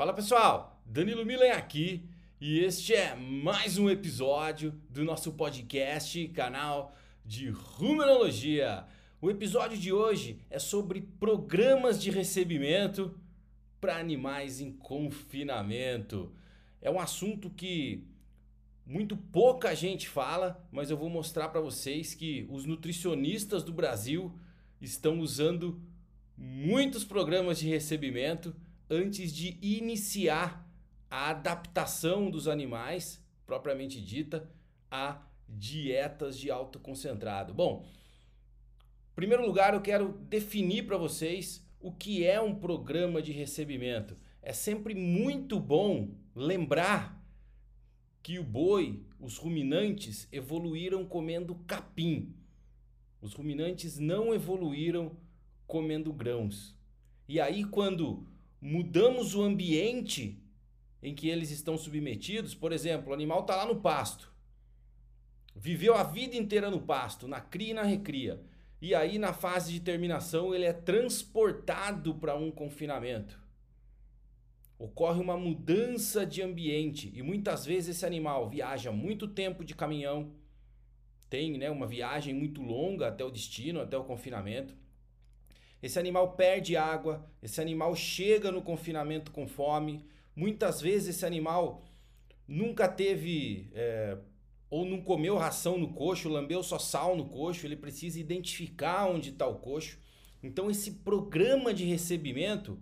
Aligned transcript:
Fala 0.00 0.14
pessoal, 0.14 0.82
Danilo 0.86 1.26
Milen 1.26 1.50
aqui 1.50 2.08
e 2.40 2.60
este 2.60 2.94
é 2.94 3.14
mais 3.14 3.76
um 3.76 3.90
episódio 3.90 4.72
do 4.88 5.04
nosso 5.04 5.32
podcast, 5.32 6.26
canal 6.28 6.96
de 7.22 7.50
Rumenologia. 7.50 8.86
O 9.20 9.30
episódio 9.30 9.76
de 9.76 9.92
hoje 9.92 10.40
é 10.48 10.58
sobre 10.58 11.02
programas 11.02 12.00
de 12.00 12.10
recebimento 12.10 13.14
para 13.78 13.98
animais 13.98 14.58
em 14.58 14.72
confinamento. 14.72 16.32
É 16.80 16.90
um 16.90 16.98
assunto 16.98 17.50
que 17.50 18.02
muito 18.86 19.18
pouca 19.18 19.74
gente 19.74 20.08
fala, 20.08 20.66
mas 20.72 20.90
eu 20.90 20.96
vou 20.96 21.10
mostrar 21.10 21.50
para 21.50 21.60
vocês 21.60 22.14
que 22.14 22.46
os 22.48 22.64
nutricionistas 22.64 23.62
do 23.62 23.70
Brasil 23.74 24.34
estão 24.80 25.20
usando 25.20 25.78
muitos 26.38 27.04
programas 27.04 27.58
de 27.58 27.68
recebimento 27.68 28.56
antes 28.90 29.32
de 29.32 29.56
iniciar 29.62 30.68
a 31.08 31.30
adaptação 31.30 32.30
dos 32.30 32.48
animais, 32.48 33.24
propriamente 33.46 34.00
dita, 34.00 34.50
a 34.90 35.22
dietas 35.48 36.36
de 36.36 36.50
alto 36.50 36.78
concentrado. 36.80 37.54
Bom, 37.54 37.84
em 39.12 39.14
primeiro 39.14 39.46
lugar, 39.46 39.74
eu 39.74 39.80
quero 39.80 40.12
definir 40.28 40.86
para 40.86 40.96
vocês 40.96 41.64
o 41.80 41.92
que 41.92 42.24
é 42.24 42.40
um 42.40 42.54
programa 42.54 43.22
de 43.22 43.32
recebimento. 43.32 44.16
É 44.42 44.52
sempre 44.52 44.94
muito 44.94 45.58
bom 45.58 46.14
lembrar 46.34 47.20
que 48.22 48.38
o 48.38 48.44
boi, 48.44 49.02
os 49.18 49.36
ruminantes, 49.36 50.28
evoluíram 50.30 51.04
comendo 51.04 51.54
capim. 51.66 52.34
Os 53.20 53.34
ruminantes 53.34 53.98
não 53.98 54.34
evoluíram 54.34 55.16
comendo 55.66 56.12
grãos. 56.12 56.76
E 57.28 57.40
aí, 57.40 57.64
quando 57.64 58.26
mudamos 58.60 59.34
o 59.34 59.42
ambiente 59.42 60.42
em 61.02 61.14
que 61.14 61.28
eles 61.28 61.50
estão 61.50 61.78
submetidos, 61.78 62.54
por 62.54 62.72
exemplo, 62.72 63.10
o 63.10 63.14
animal 63.14 63.40
está 63.40 63.56
lá 63.56 63.66
no 63.66 63.80
pasto, 63.80 64.30
viveu 65.56 65.94
a 65.94 66.02
vida 66.02 66.36
inteira 66.36 66.70
no 66.70 66.80
pasto, 66.80 67.26
na 67.26 67.40
cria 67.40 67.70
e 67.70 67.74
na 67.74 67.82
recria, 67.82 68.42
e 68.80 68.94
aí 68.94 69.18
na 69.18 69.32
fase 69.32 69.72
de 69.72 69.80
terminação 69.80 70.54
ele 70.54 70.64
é 70.64 70.72
transportado 70.72 72.14
para 72.14 72.36
um 72.36 72.50
confinamento. 72.50 73.40
Ocorre 74.78 75.20
uma 75.20 75.36
mudança 75.36 76.24
de 76.24 76.40
ambiente 76.40 77.12
e 77.14 77.22
muitas 77.22 77.66
vezes 77.66 77.96
esse 77.96 78.06
animal 78.06 78.48
viaja 78.48 78.90
muito 78.90 79.28
tempo 79.28 79.62
de 79.62 79.74
caminhão, 79.74 80.32
tem 81.28 81.56
né, 81.56 81.70
uma 81.70 81.86
viagem 81.86 82.34
muito 82.34 82.60
longa 82.62 83.08
até 83.08 83.22
o 83.22 83.30
destino, 83.30 83.80
até 83.80 83.96
o 83.96 84.04
confinamento. 84.04 84.74
Esse 85.82 85.98
animal 85.98 86.32
perde 86.32 86.76
água, 86.76 87.26
esse 87.42 87.60
animal 87.60 87.94
chega 87.96 88.52
no 88.52 88.62
confinamento 88.62 89.30
com 89.30 89.48
fome. 89.48 90.04
Muitas 90.36 90.80
vezes 90.80 91.16
esse 91.16 91.26
animal 91.26 91.84
nunca 92.46 92.86
teve 92.86 93.70
é, 93.72 94.18
ou 94.68 94.84
não 94.84 95.00
comeu 95.00 95.36
ração 95.36 95.78
no 95.78 95.92
coxo, 95.92 96.28
lambeu 96.28 96.62
só 96.62 96.78
sal 96.78 97.16
no 97.16 97.28
coxo, 97.28 97.66
ele 97.66 97.76
precisa 97.76 98.20
identificar 98.20 99.06
onde 99.06 99.30
está 99.30 99.46
o 99.46 99.58
coxo. 99.58 99.98
Então 100.42 100.70
esse 100.70 100.92
programa 100.92 101.72
de 101.72 101.84
recebimento 101.84 102.78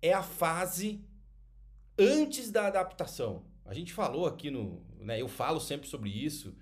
é 0.00 0.12
a 0.12 0.22
fase 0.22 1.04
antes 1.98 2.50
da 2.50 2.66
adaptação. 2.66 3.44
A 3.64 3.72
gente 3.72 3.92
falou 3.92 4.26
aqui 4.26 4.50
no, 4.50 4.82
né, 5.00 5.20
eu 5.20 5.28
falo 5.28 5.60
sempre 5.60 5.88
sobre 5.88 6.10
isso. 6.10 6.54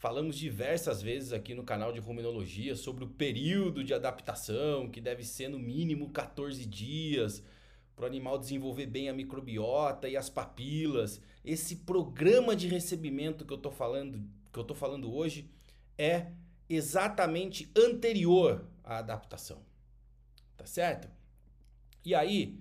Falamos 0.00 0.38
diversas 0.38 1.02
vezes 1.02 1.30
aqui 1.30 1.54
no 1.54 1.62
canal 1.62 1.92
de 1.92 2.00
Ruminologia 2.00 2.74
sobre 2.74 3.04
o 3.04 3.06
período 3.06 3.84
de 3.84 3.92
adaptação, 3.92 4.88
que 4.88 4.98
deve 4.98 5.22
ser 5.22 5.48
no 5.48 5.58
mínimo 5.58 6.08
14 6.08 6.64
dias, 6.64 7.44
para 7.94 8.04
o 8.04 8.06
animal 8.06 8.38
desenvolver 8.38 8.86
bem 8.86 9.10
a 9.10 9.12
microbiota 9.12 10.08
e 10.08 10.16
as 10.16 10.30
papilas. 10.30 11.20
Esse 11.44 11.76
programa 11.76 12.56
de 12.56 12.66
recebimento 12.66 13.44
que 13.44 13.52
eu 13.52 13.58
estou 13.58 13.70
falando, 13.70 14.26
que 14.50 14.58
eu 14.58 14.74
falando 14.74 15.12
hoje 15.12 15.50
é 15.98 16.32
exatamente 16.66 17.70
anterior 17.76 18.66
à 18.82 19.00
adaptação. 19.00 19.62
Tá 20.56 20.64
certo? 20.64 21.10
E 22.02 22.14
aí, 22.14 22.58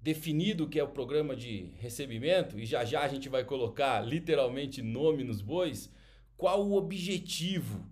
definido 0.00 0.64
o 0.64 0.68
que 0.70 0.78
é 0.78 0.82
o 0.82 0.88
programa 0.88 1.36
de 1.36 1.74
recebimento, 1.76 2.58
e 2.58 2.64
já 2.64 2.86
já 2.86 3.02
a 3.02 3.08
gente 3.08 3.28
vai 3.28 3.44
colocar 3.44 4.00
literalmente 4.00 4.80
nome 4.80 5.22
nos 5.22 5.42
bois, 5.42 5.94
qual 6.36 6.66
o 6.66 6.74
objetivo 6.74 7.84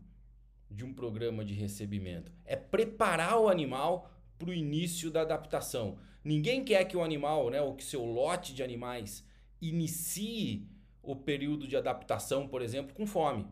de 0.71 0.85
um 0.85 0.93
programa 0.93 1.45
de 1.45 1.55
recebimento? 1.55 2.33
É 2.45 2.57
preparar 2.57 3.39
o 3.39 3.49
animal 3.49 4.11
para 4.39 4.51
o 4.51 4.55
início 4.55 5.11
da 5.11 5.23
adaptação. 5.23 5.99
Ninguém 6.23 6.65
quer 6.65 6.85
que 6.85 6.97
o 6.97 7.03
animal, 7.03 7.51
né, 7.51 7.61
ou 7.61 7.75
que 7.75 7.85
seu 7.85 8.05
lote 8.05 8.55
de 8.55 8.63
animais 8.63 9.25
inicie 9.61 10.69
o 11.03 11.15
período 11.15 11.67
de 11.69 11.77
adaptação, 11.77 12.49
por 12.49 12.63
exemplo, 12.63 12.95
com 12.95 13.07
fome. 13.07 13.47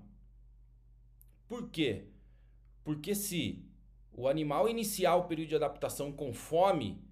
Por 1.46 1.68
quê? 1.70 2.06
Porque 2.82 3.14
se 3.14 3.64
o 4.12 4.28
animal 4.28 4.68
iniciar 4.68 5.16
o 5.16 5.24
período 5.24 5.50
de 5.50 5.56
adaptação 5.56 6.12
com 6.12 6.32
fome, 6.32 7.02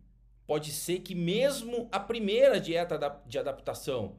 pode 0.47 0.73
ser 0.73 1.01
que 1.01 1.15
mesmo 1.15 1.89
a 1.93 2.01
primeira 2.01 2.61
dieta 2.61 2.99
de 3.27 3.39
adaptação, 3.39 4.19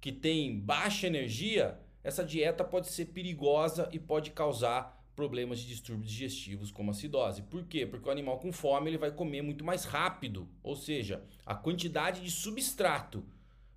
que 0.00 0.12
tem 0.12 0.58
baixa 0.58 1.06
energia, 1.06 1.78
essa 2.08 2.24
dieta 2.24 2.64
pode 2.64 2.88
ser 2.88 3.06
perigosa 3.06 3.88
e 3.92 3.98
pode 3.98 4.30
causar 4.30 4.98
problemas 5.14 5.60
de 5.60 5.66
distúrbios 5.66 6.10
digestivos 6.10 6.70
como 6.70 6.90
acidose. 6.90 7.42
Por 7.42 7.66
quê? 7.66 7.84
Porque 7.84 8.08
o 8.08 8.10
animal 8.10 8.38
com 8.38 8.50
fome 8.50 8.88
ele 8.88 8.96
vai 8.96 9.10
comer 9.10 9.42
muito 9.42 9.62
mais 9.62 9.84
rápido, 9.84 10.48
ou 10.62 10.74
seja, 10.74 11.22
a 11.44 11.54
quantidade 11.54 12.22
de 12.22 12.30
substrato 12.30 13.26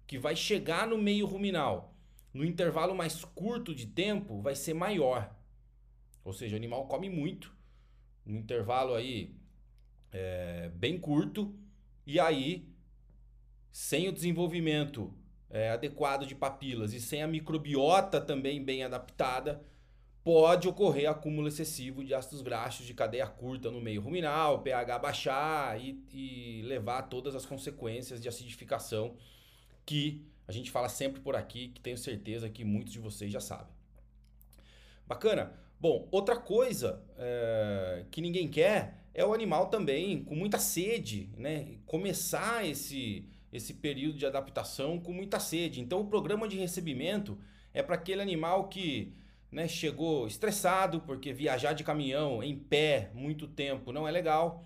que 0.08 0.18
vai 0.18 0.34
chegar 0.34 0.88
no 0.88 0.98
meio 0.98 1.26
ruminal 1.26 1.94
no 2.34 2.46
intervalo 2.46 2.96
mais 2.96 3.26
curto 3.26 3.76
de 3.76 3.86
tempo 3.86 4.42
vai 4.42 4.56
ser 4.56 4.74
maior. 4.74 5.36
Ou 6.24 6.32
seja, 6.32 6.56
o 6.56 6.58
animal 6.58 6.88
come 6.88 7.10
muito 7.10 7.54
no 8.26 8.38
intervalo 8.38 8.94
aí 8.94 9.36
é, 10.10 10.70
bem 10.70 10.98
curto 10.98 11.54
e 12.06 12.18
aí 12.18 12.70
sem 13.72 14.08
o 14.08 14.14
desenvolvimento 14.14 15.14
é, 15.52 15.70
adequado 15.70 16.26
de 16.26 16.34
papilas 16.34 16.94
e 16.94 17.00
sem 17.00 17.22
a 17.22 17.28
microbiota 17.28 18.20
também 18.20 18.64
bem 18.64 18.84
adaptada, 18.84 19.62
pode 20.24 20.68
ocorrer 20.68 21.10
acúmulo 21.10 21.48
excessivo 21.48 22.04
de 22.04 22.14
ácidos 22.14 22.42
graxos 22.42 22.86
de 22.86 22.94
cadeia 22.94 23.28
curta 23.28 23.70
no 23.70 23.82
meio 23.82 24.02
ruminal, 24.02 24.62
pH 24.62 25.00
baixar 25.00 25.80
e, 25.80 26.04
e 26.14 26.62
levar 26.64 27.00
a 27.00 27.04
todas 27.04 27.36
as 27.36 27.46
consequências 27.46 28.22
de 28.22 28.30
acidificação 28.30 29.16
que 29.86 30.26
a 30.48 30.52
gente 30.52 30.72
fala 30.72 30.90
sempre 30.90 31.22
por 31.22 31.36
aqui, 31.36 31.70
que 31.70 31.82
tenho 31.82 31.98
certeza 31.98 32.50
que 32.50 32.64
muitos 32.64 32.94
de 32.94 33.00
vocês 33.00 33.32
já 33.32 33.40
sabem. 33.40 33.74
Bacana? 35.08 35.54
Bom, 35.80 36.08
outra 36.12 36.38
coisa 36.38 37.04
é, 37.18 38.06
que 38.12 38.22
ninguém 38.22 38.48
quer 38.48 39.06
é 39.14 39.26
o 39.26 39.34
animal 39.34 39.68
também 39.68 40.24
com 40.24 40.36
muita 40.36 40.60
sede, 40.60 41.30
né? 41.36 41.76
Começar 41.86 42.66
esse 42.66 43.26
esse 43.52 43.74
período 43.74 44.18
de 44.18 44.26
adaptação 44.26 45.00
com 45.00 45.12
muita 45.12 45.40
sede. 45.40 45.82
Então, 45.82 46.02
o 46.02 46.08
programa 46.08 46.48
de 46.48 46.58
recebimento 46.58 47.38
é 47.74 47.84
para 47.84 47.96
aquele 47.96 48.22
animal 48.22 48.68
que 48.68 49.14
né, 49.52 49.68
chegou 49.68 50.26
estressado, 50.28 51.02
porque 51.02 51.34
viajar 51.34 51.74
de 51.74 51.84
caminhão 51.84 52.42
em 52.42 52.58
pé 52.58 53.12
muito 53.14 53.48
tempo 53.48 53.92
não 53.92 54.08
é 54.08 54.12
legal. 54.12 54.64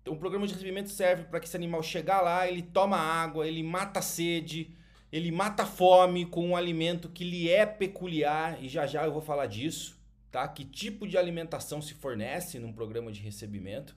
Então, 0.00 0.14
o 0.14 0.18
programa 0.18 0.46
de 0.46 0.52
recebimento 0.52 0.88
serve 0.88 1.24
para 1.24 1.40
que 1.40 1.46
esse 1.46 1.56
animal 1.56 1.82
chegar 1.82 2.20
lá, 2.20 2.46
ele 2.48 2.62
toma 2.62 2.96
água, 2.96 3.46
ele 3.46 3.62
mata 3.62 3.98
a 3.98 4.02
sede, 4.02 4.70
ele 5.10 5.32
mata 5.32 5.64
a 5.64 5.66
fome 5.66 6.24
com 6.24 6.46
um 6.46 6.56
alimento 6.56 7.08
que 7.08 7.24
lhe 7.24 7.50
é 7.50 7.66
peculiar, 7.66 8.62
e 8.62 8.68
já 8.68 8.86
já 8.86 9.04
eu 9.04 9.12
vou 9.12 9.22
falar 9.22 9.46
disso, 9.46 10.00
tá? 10.30 10.46
Que 10.46 10.64
tipo 10.64 11.08
de 11.08 11.18
alimentação 11.18 11.82
se 11.82 11.94
fornece 11.94 12.60
num 12.60 12.72
programa 12.72 13.10
de 13.10 13.20
recebimento, 13.20 13.96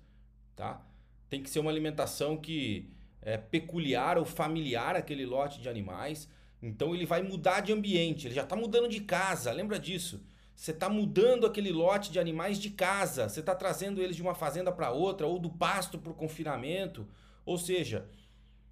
tá? 0.55 0.83
Tem 1.29 1.43
que 1.43 1.49
ser 1.49 1.59
uma 1.59 1.69
alimentação 1.69 2.35
que 2.37 2.89
é, 3.21 3.37
peculiar 3.37 4.17
ou 4.17 4.25
familiar 4.25 4.95
aquele 4.95 5.25
lote 5.25 5.61
de 5.61 5.69
animais. 5.69 6.29
Então 6.61 6.93
ele 6.93 7.05
vai 7.05 7.21
mudar 7.21 7.61
de 7.61 7.71
ambiente, 7.71 8.27
ele 8.27 8.35
já 8.35 8.43
está 8.43 8.55
mudando 8.55 8.89
de 8.89 9.01
casa, 9.01 9.51
lembra 9.51 9.79
disso? 9.79 10.21
Você 10.55 10.71
está 10.71 10.89
mudando 10.89 11.45
aquele 11.45 11.71
lote 11.71 12.11
de 12.11 12.19
animais 12.19 12.59
de 12.59 12.69
casa, 12.69 13.29
você 13.29 13.39
está 13.39 13.55
trazendo 13.55 14.01
eles 14.01 14.15
de 14.17 14.21
uma 14.21 14.35
fazenda 14.35 14.71
para 14.73 14.91
outra 14.91 15.25
ou 15.25 15.39
do 15.39 15.49
pasto 15.49 15.97
para 15.97 16.11
o 16.11 16.15
confinamento. 16.15 17.07
Ou 17.45 17.57
seja, 17.57 18.09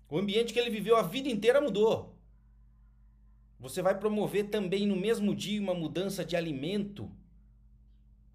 o 0.09 0.17
ambiente 0.17 0.51
que 0.51 0.59
ele 0.59 0.69
viveu 0.69 0.97
a 0.97 1.01
vida 1.01 1.29
inteira 1.29 1.61
mudou. 1.61 2.13
Você 3.57 3.81
vai 3.81 3.97
promover 3.97 4.49
também 4.49 4.85
no 4.85 4.97
mesmo 4.97 5.33
dia 5.33 5.61
uma 5.61 5.73
mudança 5.73 6.25
de 6.25 6.35
alimento, 6.35 7.09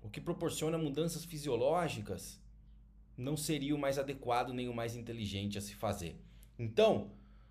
o 0.02 0.08
que 0.08 0.20
proporciona 0.20 0.78
mudanças 0.78 1.22
fisiológicas 1.22 2.41
não 3.16 3.36
seria 3.36 3.74
o 3.74 3.78
mais 3.78 3.98
adequado 3.98 4.52
nem 4.52 4.68
o 4.68 4.74
mais 4.74 4.96
inteligente 4.96 5.58
a 5.58 5.60
se 5.60 5.74
fazer. 5.74 6.16
Então, 6.58 7.10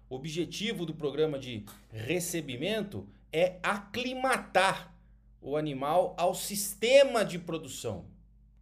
o 0.10 0.16
objetivo 0.16 0.86
do 0.86 0.94
programa 0.94 1.40
de 1.40 1.66
recebimento 1.90 3.08
é 3.31 3.60
aclimatar 3.63 4.94
o 5.42 5.56
animal 5.56 6.13
ao 6.18 6.36
sistema 6.36 7.24
de 7.24 7.40
produção, 7.40 8.06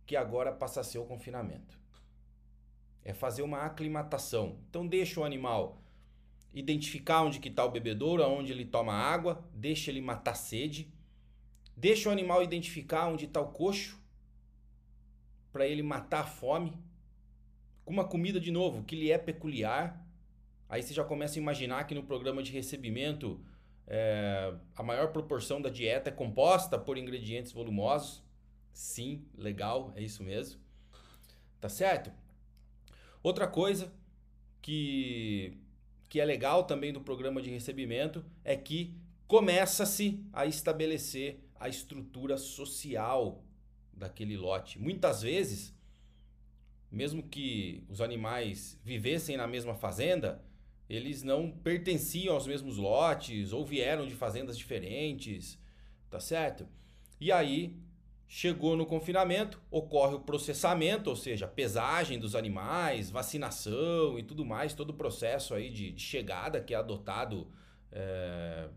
que 0.05 0.15
agora 0.15 0.51
passa 0.51 0.81
a 0.81 0.83
ser 0.83 0.99
o 0.99 1.05
confinamento. 1.05 1.77
é 3.03 3.13
fazer 3.13 3.41
uma 3.41 3.61
aclimatação. 3.65 4.57
Então 4.69 4.85
deixa 4.85 5.19
o 5.19 5.23
animal 5.23 5.81
identificar 6.53 7.23
onde 7.23 7.39
está 7.39 7.65
o 7.65 7.71
bebedouro, 7.71 8.23
aonde 8.23 8.51
ele 8.51 8.65
toma 8.65 8.93
água, 8.93 9.43
deixa 9.53 9.89
ele 9.89 10.01
matar 10.01 10.35
sede, 10.35 10.91
deixa 11.75 12.09
o 12.09 12.11
animal 12.11 12.43
identificar 12.43 13.07
onde 13.07 13.25
está 13.25 13.39
o 13.41 13.51
coxo, 13.51 13.99
para 15.51 15.67
ele 15.67 15.81
matar 15.81 16.21
a 16.21 16.27
fome, 16.27 16.73
com 17.89 17.93
uma 17.93 18.05
comida 18.05 18.39
de 18.39 18.51
novo 18.51 18.83
que 18.83 18.95
lhe 18.95 19.11
é 19.11 19.17
peculiar. 19.17 19.99
Aí 20.69 20.83
você 20.83 20.93
já 20.93 21.03
começa 21.03 21.39
a 21.39 21.41
imaginar 21.41 21.85
que 21.85 21.95
no 21.95 22.03
programa 22.03 22.43
de 22.43 22.51
recebimento 22.51 23.43
é, 23.87 24.53
a 24.75 24.83
maior 24.83 25.11
proporção 25.11 25.59
da 25.59 25.71
dieta 25.71 26.09
é 26.09 26.13
composta 26.13 26.77
por 26.77 26.99
ingredientes 26.99 27.51
volumosos. 27.51 28.21
Sim, 28.71 29.25
legal, 29.35 29.91
é 29.95 30.03
isso 30.03 30.23
mesmo. 30.23 30.61
Tá 31.59 31.67
certo? 31.67 32.11
Outra 33.23 33.47
coisa 33.47 33.91
que, 34.61 35.57
que 36.07 36.19
é 36.19 36.25
legal 36.25 36.65
também 36.65 36.93
do 36.93 37.01
programa 37.01 37.41
de 37.41 37.49
recebimento 37.49 38.23
é 38.43 38.55
que 38.55 38.95
começa-se 39.25 40.23
a 40.31 40.45
estabelecer 40.45 41.39
a 41.59 41.67
estrutura 41.67 42.37
social 42.37 43.43
daquele 43.91 44.37
lote. 44.37 44.77
Muitas 44.77 45.23
vezes, 45.23 45.73
mesmo 46.91 47.23
que 47.23 47.83
os 47.89 48.01
animais 48.01 48.79
vivessem 48.83 49.37
na 49.37 49.47
mesma 49.47 49.75
fazenda, 49.75 50.43
eles 50.89 51.21
não 51.21 51.51
pertenciam 51.51 52.33
aos 52.33 52.47
mesmos 52.47 52.77
lotes 52.77 53.53
ou 53.53 53.65
vieram 53.65 54.07
de 54.07 54.15
fazendas 54.15 54.57
diferentes, 54.57 55.59
tá 56.09 56.19
certo? 56.19 56.67
E 57.19 57.31
aí 57.31 57.77
chegou 58.27 58.75
no 58.75 58.85
confinamento, 58.85 59.61
ocorre 59.69 60.15
o 60.15 60.19
processamento, 60.19 61.09
ou 61.09 61.15
seja, 61.15 61.47
pesagem 61.47 62.17
dos 62.19 62.35
animais, 62.35 63.09
vacinação 63.09 64.17
e 64.17 64.23
tudo 64.23 64.45
mais, 64.45 64.73
todo 64.73 64.91
o 64.91 64.93
processo 64.93 65.53
aí 65.53 65.69
de, 65.69 65.91
de 65.91 66.01
chegada 66.01 66.61
que 66.61 66.73
é 66.73 66.77
adotado 66.77 67.47
é, 67.91 68.69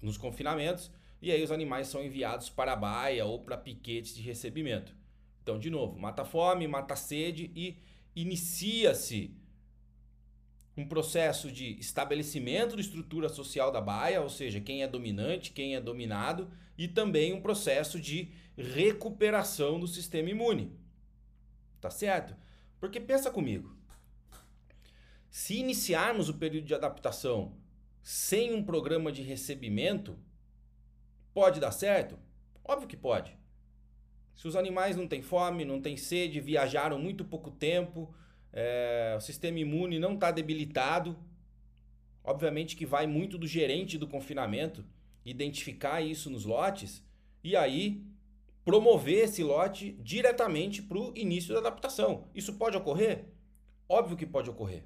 nos 0.00 0.16
confinamentos. 0.16 0.90
E 1.20 1.30
aí 1.30 1.42
os 1.42 1.50
animais 1.50 1.88
são 1.88 2.04
enviados 2.04 2.50
para 2.50 2.72
a 2.72 2.76
baia 2.76 3.24
ou 3.24 3.40
para 3.40 3.56
piquetes 3.56 4.14
de 4.14 4.22
recebimento. 4.22 4.94
Então, 5.44 5.58
de 5.58 5.70
novo, 5.70 5.96
mata 5.96 6.22
a 6.22 6.24
fome, 6.24 6.66
mata 6.66 6.94
a 6.94 6.96
sede 6.96 7.52
e 7.54 7.78
inicia-se 8.16 9.32
um 10.76 10.88
processo 10.88 11.52
de 11.52 11.78
estabelecimento 11.78 12.74
de 12.74 12.82
estrutura 12.82 13.28
social 13.28 13.70
da 13.70 13.80
baia, 13.80 14.20
ou 14.20 14.28
seja, 14.28 14.60
quem 14.60 14.82
é 14.82 14.88
dominante, 14.88 15.52
quem 15.52 15.76
é 15.76 15.80
dominado, 15.80 16.50
e 16.76 16.88
também 16.88 17.32
um 17.32 17.40
processo 17.40 18.00
de 18.00 18.32
recuperação 18.56 19.78
do 19.78 19.86
sistema 19.86 20.30
imune. 20.30 20.76
Tá 21.80 21.90
certo? 21.90 22.34
Porque 22.80 22.98
pensa 22.98 23.30
comigo. 23.30 23.76
Se 25.30 25.54
iniciarmos 25.54 26.28
o 26.28 26.34
período 26.34 26.66
de 26.66 26.74
adaptação 26.74 27.56
sem 28.02 28.52
um 28.52 28.64
programa 28.64 29.12
de 29.12 29.22
recebimento, 29.22 30.18
Pode 31.34 31.58
dar 31.58 31.72
certo? 31.72 32.16
Óbvio 32.64 32.86
que 32.86 32.96
pode. 32.96 33.36
Se 34.34 34.48
os 34.48 34.56
animais 34.56 34.96
não 34.96 35.06
têm 35.06 35.22
fome, 35.22 35.64
não 35.64 35.80
têm 35.80 35.96
sede, 35.96 36.40
viajaram 36.40 36.98
muito 36.98 37.24
pouco 37.24 37.50
tempo, 37.50 38.12
é, 38.52 39.14
o 39.16 39.20
sistema 39.20 39.58
imune 39.58 39.98
não 39.98 40.14
está 40.14 40.30
debilitado, 40.30 41.16
obviamente 42.22 42.76
que 42.76 42.86
vai 42.86 43.06
muito 43.06 43.38
do 43.38 43.46
gerente 43.46 43.98
do 43.98 44.08
confinamento 44.08 44.84
identificar 45.24 46.00
isso 46.00 46.28
nos 46.30 46.44
lotes 46.44 47.02
e 47.42 47.56
aí 47.56 48.04
promover 48.64 49.24
esse 49.24 49.42
lote 49.42 49.92
diretamente 50.00 50.82
para 50.82 50.98
o 50.98 51.12
início 51.16 51.52
da 51.52 51.60
adaptação. 51.60 52.28
Isso 52.34 52.54
pode 52.54 52.76
ocorrer? 52.76 53.26
Óbvio 53.88 54.16
que 54.16 54.26
pode 54.26 54.48
ocorrer, 54.48 54.84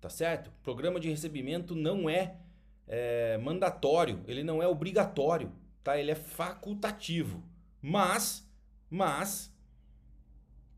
tá 0.00 0.08
certo? 0.08 0.50
Programa 0.62 0.98
de 0.98 1.08
recebimento 1.08 1.74
não 1.74 2.08
é, 2.08 2.36
é 2.88 3.36
mandatório, 3.38 4.22
ele 4.26 4.42
não 4.42 4.62
é 4.62 4.66
obrigatório 4.66 5.52
tá? 5.82 5.98
Ele 5.98 6.10
é 6.10 6.14
facultativo. 6.14 7.42
Mas, 7.80 8.48
mas 8.92 9.50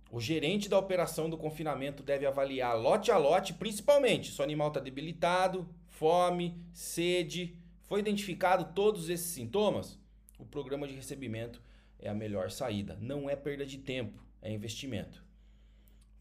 o 0.09 0.21
gerente 0.21 0.69
da 0.69 0.79
operação 0.79 1.29
do 1.29 1.37
confinamento 1.37 2.01
deve 2.01 2.25
avaliar 2.25 2.79
lote 2.79 3.11
a 3.11 3.19
lote, 3.19 3.53
principalmente 3.53 4.31
se 4.31 4.41
o 4.41 4.45
animal 4.45 4.69
está 4.69 4.79
debilitado, 4.79 5.69
fome, 5.89 6.57
sede, 6.73 7.59
foi 7.83 7.99
identificado 7.99 8.73
todos 8.73 9.09
esses 9.09 9.27
sintomas, 9.27 9.99
o 10.39 10.47
programa 10.47 10.87
de 10.87 10.95
recebimento 10.95 11.61
é 11.99 12.09
a 12.09 12.15
melhor 12.15 12.53
saída. 12.53 12.97
Não 13.01 13.29
é 13.29 13.35
perda 13.35 13.67
de 13.67 13.79
tempo, 13.79 14.23
é 14.41 14.53
investimento. 14.53 15.25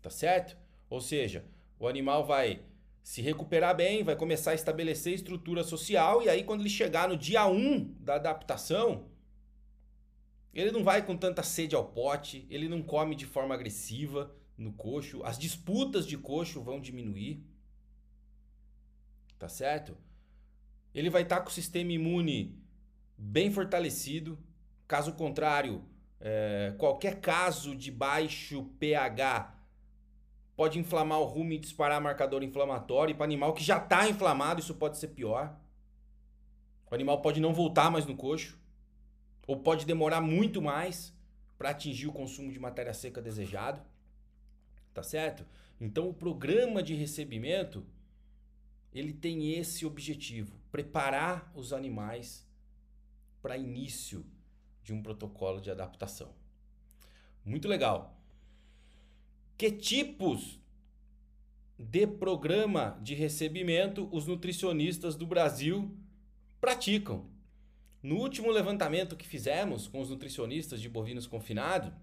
Tá 0.01 0.09
certo? 0.09 0.57
Ou 0.89 0.99
seja, 0.99 1.45
o 1.77 1.87
animal 1.87 2.25
vai 2.25 2.63
se 3.03 3.21
recuperar 3.21 3.75
bem, 3.75 4.03
vai 4.03 4.15
começar 4.15 4.51
a 4.51 4.55
estabelecer 4.55 5.13
estrutura 5.13 5.63
social, 5.63 6.23
e 6.23 6.29
aí 6.29 6.43
quando 6.43 6.61
ele 6.61 6.69
chegar 6.69 7.07
no 7.07 7.15
dia 7.15 7.45
1 7.45 7.93
da 7.99 8.15
adaptação, 8.15 9.12
ele 10.53 10.71
não 10.71 10.83
vai 10.83 11.05
com 11.05 11.17
tanta 11.17 11.41
sede 11.41 11.75
ao 11.75 11.85
pote, 11.85 12.45
ele 12.49 12.69
não 12.69 12.81
come 12.81 13.15
de 13.15 13.25
forma 13.25 13.55
agressiva 13.55 14.33
no 14.57 14.71
coxo, 14.73 15.23
as 15.23 15.37
disputas 15.37 16.05
de 16.05 16.17
coxo 16.17 16.61
vão 16.61 16.79
diminuir. 16.79 17.43
Tá 19.39 19.49
certo? 19.49 19.97
Ele 20.93 21.09
vai 21.09 21.23
estar 21.23 21.37
tá 21.37 21.41
com 21.41 21.49
o 21.49 21.53
sistema 21.53 21.91
imune 21.91 22.57
bem 23.17 23.51
fortalecido. 23.51 24.37
Caso 24.87 25.13
contrário, 25.13 25.83
é, 26.19 26.73
qualquer 26.77 27.19
caso 27.19 27.75
de 27.75 27.91
baixo 27.91 28.63
pH 28.79 29.53
pode 30.55 30.77
inflamar 30.77 31.19
o 31.19 31.25
rumo 31.25 31.53
e 31.53 31.57
disparar 31.57 31.99
marcador 31.99 32.43
inflamatório. 32.43 33.11
E 33.11 33.15
para 33.15 33.25
animal 33.25 33.53
que 33.53 33.63
já 33.63 33.77
está 33.77 34.07
inflamado, 34.07 34.59
isso 34.59 34.75
pode 34.75 34.97
ser 34.97 35.09
pior. 35.09 35.57
O 36.89 36.93
animal 36.93 37.21
pode 37.21 37.41
não 37.41 37.53
voltar 37.53 37.89
mais 37.89 38.05
no 38.05 38.15
coxo. 38.15 38.57
Ou 39.45 39.59
pode 39.59 39.85
demorar 39.85 40.21
muito 40.21 40.61
mais 40.61 41.13
para 41.57 41.69
atingir 41.69 42.07
o 42.07 42.13
consumo 42.13 42.51
de 42.51 42.59
matéria 42.59 42.93
seca 42.93 43.21
desejado. 43.21 43.81
Tá 44.93 45.03
certo? 45.03 45.45
Então 45.79 46.07
o 46.09 46.13
programa 46.13 46.81
de 46.83 46.93
recebimento 46.93 47.85
ele 48.93 49.13
tem 49.13 49.53
esse 49.53 49.85
objetivo: 49.85 50.59
preparar 50.71 51.51
os 51.55 51.73
animais 51.73 52.47
para 53.41 53.57
início 53.57 54.25
de 54.83 54.93
um 54.93 55.01
protocolo 55.01 55.59
de 55.59 55.71
adaptação. 55.71 56.33
Muito 57.43 57.67
legal. 57.67 58.17
Que 59.57 59.71
tipos 59.71 60.59
de 61.77 62.07
programa 62.07 62.97
de 63.01 63.13
recebimento 63.13 64.07
os 64.11 64.27
nutricionistas 64.27 65.15
do 65.15 65.25
Brasil 65.25 65.95
praticam? 66.61 67.32
No 68.03 68.17
último 68.17 68.51
levantamento 68.51 69.15
que 69.15 69.25
fizemos 69.25 69.87
com 69.87 70.01
os 70.01 70.09
nutricionistas 70.09 70.81
de 70.81 70.89
bovinos 70.89 71.25
confinado, 71.25 71.93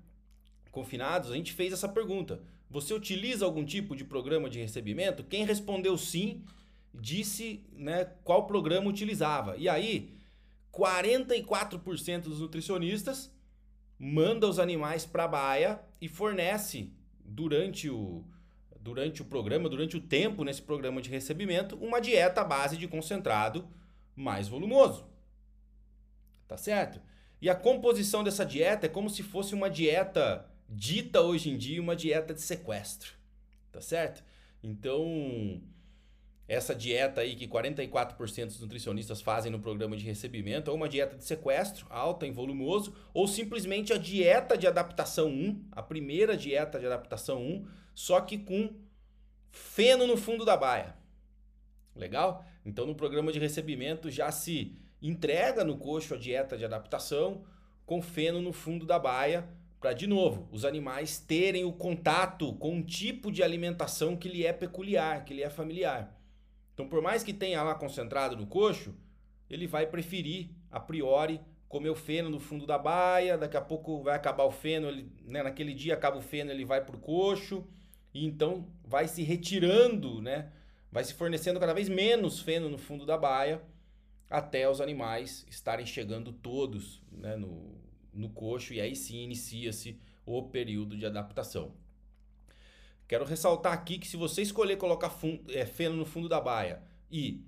confinados, 0.71 1.31
a 1.31 1.37
gente 1.37 1.53
fez 1.53 1.75
essa 1.75 1.89
pergunta: 1.89 2.41
você 2.71 2.95
utiliza 2.95 3.45
algum 3.45 3.65
tipo 3.67 3.95
de 3.95 4.03
programa 4.03 4.49
de 4.49 4.59
recebimento? 4.59 5.23
Quem 5.23 5.45
respondeu 5.45 5.99
sim, 5.99 6.43
disse 6.95 7.63
né, 7.75 8.07
qual 8.25 8.47
programa 8.47 8.89
utilizava. 8.89 9.59
E 9.59 9.69
aí, 9.69 10.15
44% 10.73 12.23
dos 12.23 12.41
nutricionistas 12.41 13.31
manda 13.99 14.47
os 14.47 14.59
animais 14.59 15.05
para 15.05 15.25
a 15.25 15.29
baia 15.29 15.81
e 16.01 16.09
fornece 16.09 16.91
durante 17.23 17.91
o, 17.91 18.25
durante 18.81 19.21
o 19.21 19.27
programa, 19.27 19.69
durante 19.69 19.99
o 19.99 20.01
tempo 20.01 20.45
nesse 20.45 20.63
programa 20.63 21.03
de 21.03 21.11
recebimento, 21.11 21.77
uma 21.77 22.01
dieta 22.01 22.41
à 22.41 22.45
base 22.45 22.79
de 22.79 22.89
concentrado 22.89 23.69
mais 24.17 24.49
volumoso. 24.49 25.10
Tá 26.51 26.57
certo? 26.57 27.01
E 27.41 27.49
a 27.49 27.55
composição 27.55 28.25
dessa 28.25 28.45
dieta 28.45 28.87
é 28.87 28.89
como 28.89 29.09
se 29.09 29.23
fosse 29.23 29.55
uma 29.55 29.71
dieta 29.71 30.45
dita 30.69 31.21
hoje 31.21 31.49
em 31.49 31.57
dia 31.57 31.81
uma 31.81 31.95
dieta 31.95 32.35
de 32.35 32.41
sequestro. 32.41 33.13
Tá 33.71 33.81
certo? 33.81 34.25
Então, 34.61 35.63
essa 36.49 36.75
dieta 36.75 37.21
aí 37.21 37.37
que 37.37 37.47
44% 37.47 38.47
dos 38.47 38.61
nutricionistas 38.61 39.21
fazem 39.21 39.53
no 39.53 39.61
programa 39.61 39.97
de 39.97 40.05
recebimento 40.05 40.73
é 40.73 40.75
uma 40.75 40.89
dieta 40.89 41.17
de 41.17 41.23
sequestro, 41.23 41.87
alta 41.89 42.27
em 42.27 42.33
volumoso, 42.33 42.97
ou 43.15 43.29
simplesmente 43.29 43.93
a 43.93 43.97
dieta 43.97 44.59
de 44.59 44.67
adaptação 44.67 45.29
1, 45.29 45.69
a 45.71 45.85
primeira 45.85 46.37
dieta 46.37 46.81
de 46.81 46.87
adaptação 46.87 47.41
1, 47.41 47.69
só 47.95 48.21
que 48.21 48.37
com 48.37 48.75
feno 49.53 50.05
no 50.05 50.17
fundo 50.17 50.45
da 50.45 50.57
baia. 50.57 50.97
Legal? 51.95 52.45
Então 52.67 52.87
no 52.87 52.97
programa 52.97 53.31
de 53.31 53.39
recebimento 53.39 54.11
já 54.11 54.33
se 54.33 54.77
entrega 55.03 55.65
no 55.65 55.77
coxo 55.77 56.15
a 56.15 56.17
dieta 56.17 56.57
de 56.57 56.65
adaptação 56.65 57.45
com 57.87 58.01
feno 58.01 58.41
no 58.41 58.53
fundo 58.53 58.87
da 58.87 58.99
baia, 58.99 59.49
para 59.81 59.93
de 59.93 60.07
novo, 60.07 60.49
os 60.53 60.65
animais 60.65 61.19
terem 61.19 61.65
o 61.65 61.73
contato 61.73 62.53
com 62.55 62.75
um 62.75 62.83
tipo 62.83 63.33
de 63.33 63.43
alimentação 63.43 64.17
que 64.17 64.29
lhe 64.29 64.45
é 64.45 64.53
peculiar, 64.53 65.25
que 65.25 65.35
lhe 65.35 65.43
é 65.43 65.51
familiar. 65.51 66.17
Então, 66.75 66.87
por 66.87 67.03
mais 67.03 67.23
que 67.23 67.33
tenha 67.33 67.63
lá 67.63 67.75
concentrado 67.75 68.37
no 68.37 68.47
coxo, 68.47 68.95
ele 69.49 69.67
vai 69.67 69.87
preferir, 69.87 70.51
a 70.71 70.79
priori, 70.79 71.41
comer 71.67 71.91
o 71.91 71.95
feno 71.95 72.29
no 72.29 72.39
fundo 72.39 72.67
da 72.67 72.77
baia, 72.77 73.39
daqui 73.39 73.57
a 73.57 73.61
pouco 73.61 74.03
vai 74.03 74.15
acabar 74.15 74.45
o 74.45 74.51
feno, 74.51 74.89
ele, 74.89 75.11
né, 75.25 75.43
naquele 75.43 75.73
dia 75.73 75.95
acaba 75.95 76.19
o 76.19 76.23
feno, 76.23 76.51
ele 76.51 76.65
vai 76.65 76.85
pro 76.85 76.99
coxo, 76.99 77.67
e 78.13 78.25
então 78.25 78.69
vai 78.85 79.09
se 79.09 79.23
retirando, 79.23 80.21
né? 80.21 80.51
Vai 80.93 81.05
se 81.05 81.15
fornecendo 81.15 81.59
cada 81.59 81.73
vez 81.73 81.89
menos 81.89 82.41
feno 82.41 82.69
no 82.69 82.77
fundo 82.77 83.07
da 83.07 83.17
baia 83.17 83.63
até 84.31 84.71
os 84.71 84.81
animais 84.81 85.45
estarem 85.51 85.85
chegando 85.85 86.33
todos 86.33 87.03
né, 87.11 87.37
no, 87.37 87.75
no 88.15 88.31
coxo 88.31 88.73
e 88.73 88.81
aí 88.81 88.95
sim 88.95 89.25
inicia-se 89.25 90.01
o 90.25 90.45
período 90.45 90.97
de 90.97 91.05
adaptação. 91.05 91.75
Quero 93.09 93.25
ressaltar 93.25 93.73
aqui 93.73 93.99
que 93.99 94.07
se 94.07 94.17
você 94.17 94.41
escolher 94.41 94.77
colocar 94.77 95.13
é, 95.49 95.67
feno 95.67 95.97
no 95.97 96.07
fundo 96.07 96.29
da 96.29 96.41
baia 96.41 96.81
e 97.11 97.45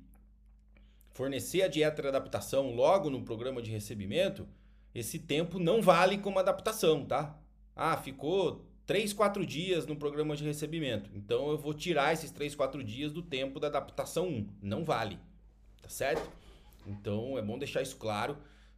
fornecer 1.13 1.63
a 1.63 1.69
dieta 1.69 2.03
de 2.03 2.09
adaptação 2.09 2.75
logo 2.75 3.09
no 3.09 3.23
programa 3.23 3.63
de 3.63 3.71
recebimento, 3.71 4.49
esse 4.93 5.21
tempo 5.21 5.61
não 5.61 5.81
vale 5.81 6.19
como 6.19 6.41
adaptação, 6.41 7.05
tá? 7.05 7.39
Ah, 7.77 7.97
ficou 7.97 8.67
3, 8.87 9.13
4 9.13 9.47
dias 9.47 9.87
no 9.87 9.95
programa 9.95 10.35
de 10.35 10.43
recebimento. 10.43 11.11
Então 11.15 11.49
eu 11.51 11.57
vou 11.57 11.73
tirar 11.73 12.13
esses 12.13 12.33
3, 12.33 12.57
4 12.57 12.83
dias 12.83 13.13
do 13.13 13.23
tempo 13.23 13.61
da 13.61 13.69
adaptação 13.69 14.27
1. 14.27 14.49
Não 14.61 14.85
vale. 14.85 15.19
Tá 15.81 15.89
certo? 15.89 16.42
Então 16.87 17.39
é 17.39 17.43
bom 17.43 17.59
deixar 17.59 17.83
isso 17.83 17.97
claro, 17.97 18.37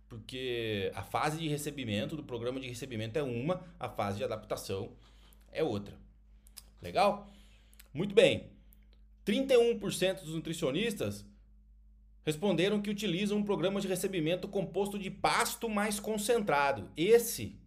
porque 0.08 0.90
a 0.94 1.02
fase 1.02 1.38
de 1.38 1.48
recebimento 1.48 2.16
do 2.16 2.22
programa 2.22 2.60
de 2.60 2.68
recebimento 2.68 3.18
é 3.18 3.22
uma, 3.22 3.64
a 3.78 3.88
fase 3.88 4.18
de 4.18 4.24
adaptação 4.24 4.92
é 5.50 5.62
outra. 5.62 5.96
Legal? 6.82 7.32
Muito 7.92 8.14
bem. 8.14 8.50
31% 9.24 10.20
dos 10.20 10.34
nutricionistas 10.34 11.24
responderam 12.24 12.80
que 12.80 12.90
utilizam 12.90 13.38
um 13.38 13.44
programa 13.44 13.80
de 13.80 13.88
recebimento 13.88 14.48
composto 14.48 14.98
de 14.98 15.10
pasto 15.10 15.68
mais 15.68 16.00
concentrado. 16.00 16.90
Esse 16.96 17.58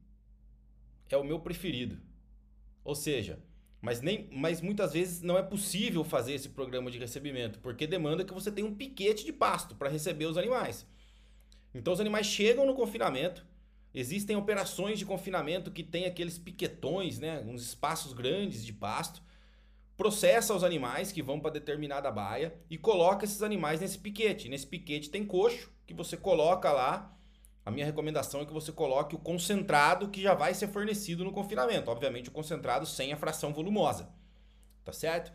é 1.10 1.18
o 1.18 1.24
meu 1.24 1.40
preferido. 1.40 1.98
Ou 2.84 2.96
seja, 2.96 3.40
mas, 3.82 4.02
nem, 4.02 4.28
mas 4.32 4.62
muitas 4.62 4.94
vezes 4.94 5.22
não 5.22 5.38
é 5.38 5.44
possível 5.44 6.04
fazer 6.04 6.34
esse 6.34 6.50
programa 6.50 6.90
de 6.90 6.98
recebimento, 6.98 7.60
porque 7.60 7.86
demanda 7.86 8.26
que 8.26 8.34
você 8.34 8.52
tenha 8.52 8.68
um 8.68 8.74
piquete 8.74 9.26
de 9.26 9.34
pasto 9.34 9.76
para 9.76 9.90
receber 9.90 10.26
os 10.26 10.38
animais. 10.38 10.86
Então 11.74 11.94
os 11.94 12.00
animais 12.00 12.26
chegam 12.26 12.66
no 12.66 12.74
confinamento, 12.74 13.46
existem 13.94 14.36
operações 14.36 14.98
de 14.98 15.06
confinamento 15.06 15.72
que 15.72 15.84
tem 15.84 16.06
aqueles 16.06 16.38
piquetões, 16.38 17.20
né, 17.20 17.44
uns 17.46 17.62
espaços 17.62 18.14
grandes 18.14 18.66
de 18.66 18.74
pasto, 18.74 19.22
processa 19.96 20.54
os 20.54 20.64
animais 20.64 21.12
que 21.12 21.24
vão 21.24 21.40
para 21.40 21.52
determinada 21.52 22.12
baia 22.12 22.54
e 22.70 22.78
coloca 22.78 23.26
esses 23.26 23.42
animais 23.42 23.82
nesse 23.82 23.98
piquete. 23.98 24.48
Nesse 24.48 24.68
piquete 24.68 25.10
tem 25.10 25.26
coxo 25.26 25.72
que 25.86 25.94
você 25.94 26.16
coloca 26.16 26.72
lá 26.72 27.17
a 27.68 27.72
minha 27.72 27.86
recomendação 27.86 28.40
é 28.40 28.46
que 28.46 28.54
você 28.54 28.72
coloque 28.72 29.14
o 29.14 29.20
concentrado 29.20 30.08
que 30.08 30.22
já 30.22 30.34
vai 30.34 30.54
ser 30.54 30.70
fornecido 30.70 31.26
no 31.26 31.34
confinamento. 31.34 31.92
Obviamente, 31.92 32.30
o 32.30 32.32
concentrado 32.32 32.86
sem 32.86 33.12
a 33.12 33.18
fração 33.18 33.54
volumosa. 33.54 34.10
Tá 34.86 34.94
certo? 34.94 35.34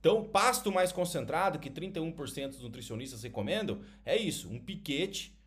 Então, 0.00 0.24
pasto 0.24 0.72
mais 0.72 0.90
concentrado, 0.90 1.60
que 1.60 1.70
31% 1.70 2.48
dos 2.48 2.62
nutricionistas 2.62 3.22
recomendam, 3.22 3.80
é 4.04 4.16
isso: 4.16 4.50
um 4.50 4.58
piquete, 4.58 5.38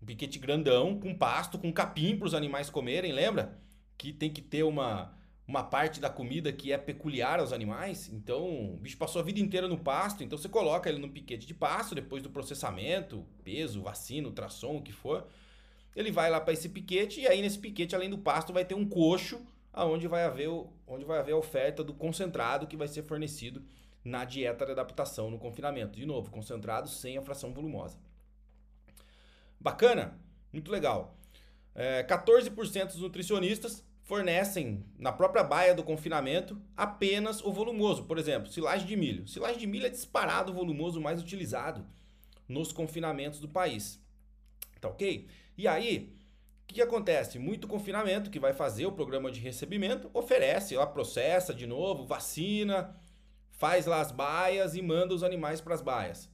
um 0.00 0.06
piquete 0.06 0.38
grandão, 0.38 0.98
com 0.98 1.14
pasto, 1.14 1.58
com 1.58 1.70
capim 1.70 2.16
para 2.16 2.26
os 2.26 2.32
animais 2.32 2.70
comerem, 2.70 3.12
lembra? 3.12 3.60
Que 3.98 4.14
tem 4.14 4.30
que 4.30 4.40
ter 4.40 4.62
uma, 4.62 5.14
uma 5.46 5.62
parte 5.62 6.00
da 6.00 6.08
comida 6.08 6.50
que 6.54 6.72
é 6.72 6.78
peculiar 6.78 7.38
aos 7.38 7.52
animais. 7.52 8.08
Então, 8.10 8.72
o 8.72 8.78
bicho 8.78 8.96
passou 8.96 9.20
a 9.20 9.24
vida 9.26 9.40
inteira 9.40 9.68
no 9.68 9.76
pasto, 9.76 10.24
então 10.24 10.38
você 10.38 10.48
coloca 10.48 10.88
ele 10.88 10.98
no 10.98 11.10
piquete 11.10 11.46
de 11.46 11.52
pasto, 11.52 11.94
depois 11.94 12.22
do 12.22 12.30
processamento, 12.30 13.26
peso, 13.44 13.82
vacina, 13.82 14.26
ultrassom, 14.26 14.78
o 14.78 14.82
que 14.82 14.90
for 14.90 15.28
ele 15.96 16.12
vai 16.12 16.30
lá 16.30 16.38
para 16.40 16.52
esse 16.52 16.68
piquete 16.68 17.22
e 17.22 17.26
aí 17.26 17.40
nesse 17.40 17.58
piquete, 17.58 17.96
além 17.96 18.10
do 18.10 18.18
pasto, 18.18 18.52
vai 18.52 18.64
ter 18.64 18.74
um 18.74 18.86
coxo 18.86 19.40
aonde 19.72 20.06
vai 20.06 20.24
haver 20.24 20.48
onde 20.86 21.04
vai 21.04 21.18
haver 21.18 21.32
a 21.32 21.38
oferta 21.38 21.82
do 21.82 21.94
concentrado 21.94 22.66
que 22.66 22.76
vai 22.76 22.86
ser 22.86 23.02
fornecido 23.02 23.64
na 24.04 24.24
dieta 24.24 24.64
de 24.64 24.72
adaptação 24.72 25.30
no 25.30 25.38
confinamento. 25.38 25.98
De 25.98 26.06
novo, 26.06 26.30
concentrado 26.30 26.88
sem 26.88 27.16
a 27.16 27.22
fração 27.22 27.52
volumosa. 27.52 27.98
Bacana? 29.58 30.20
Muito 30.52 30.70
legal. 30.70 31.16
É, 31.74 32.04
14% 32.04 32.86
dos 32.86 33.00
nutricionistas 33.00 33.84
fornecem 34.02 34.84
na 34.98 35.12
própria 35.12 35.42
baia 35.42 35.74
do 35.74 35.82
confinamento 35.82 36.60
apenas 36.76 37.44
o 37.44 37.52
volumoso. 37.52 38.04
Por 38.04 38.18
exemplo, 38.18 38.52
silagem 38.52 38.86
de 38.86 38.96
milho. 38.96 39.26
Silagem 39.26 39.58
de 39.58 39.66
milho 39.66 39.86
é 39.86 39.90
disparado 39.90 40.52
o 40.52 40.54
volumoso 40.54 41.00
mais 41.00 41.20
utilizado 41.20 41.84
nos 42.48 42.72
confinamentos 42.72 43.40
do 43.40 43.48
país. 43.48 44.00
Tá 44.86 44.90
ok? 44.90 45.26
E 45.58 45.66
aí, 45.66 46.16
o 46.62 46.66
que, 46.66 46.80
acontece? 46.80 47.38
Muito 47.38 47.66
confinamento 47.66 48.30
que 48.30 48.38
vai 48.38 48.52
fazer 48.52 48.86
o 48.86 48.92
programa 48.92 49.30
de 49.30 49.40
recebimento, 49.40 50.10
oferece 50.14 50.76
lá, 50.76 50.86
processa 50.86 51.52
de 51.52 51.66
novo, 51.66 52.06
vacina, 52.06 52.94
faz 53.50 53.86
lá 53.86 54.00
as 54.00 54.12
baias 54.12 54.74
e 54.74 54.82
manda 54.82 55.14
os 55.14 55.22
animais 55.22 55.60
para 55.60 55.74
as 55.74 55.82
baias. 55.82 56.30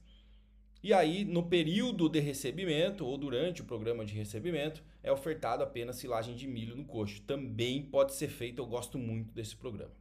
E 0.83 0.93
aí, 0.93 1.23
no 1.23 1.43
período 1.43 2.09
de 2.09 2.19
recebimento 2.19 3.05
ou 3.05 3.17
durante 3.17 3.61
o 3.61 3.65
programa 3.65 4.03
de 4.05 4.13
recebimento, 4.13 4.83
é 5.01 5.11
ofertado 5.11 5.63
apenas 5.63 5.95
silagem 5.95 6.35
de 6.35 6.45
milho 6.45 6.75
no 6.75 6.83
coxo. 6.83 7.21
Também 7.21 7.81
pode 7.81 8.13
ser 8.13 8.27
feito, 8.27 8.61
eu 8.61 8.65
gosto 8.65 8.97
muito 8.97 9.33
desse 9.33 9.55
programa. 9.55 9.95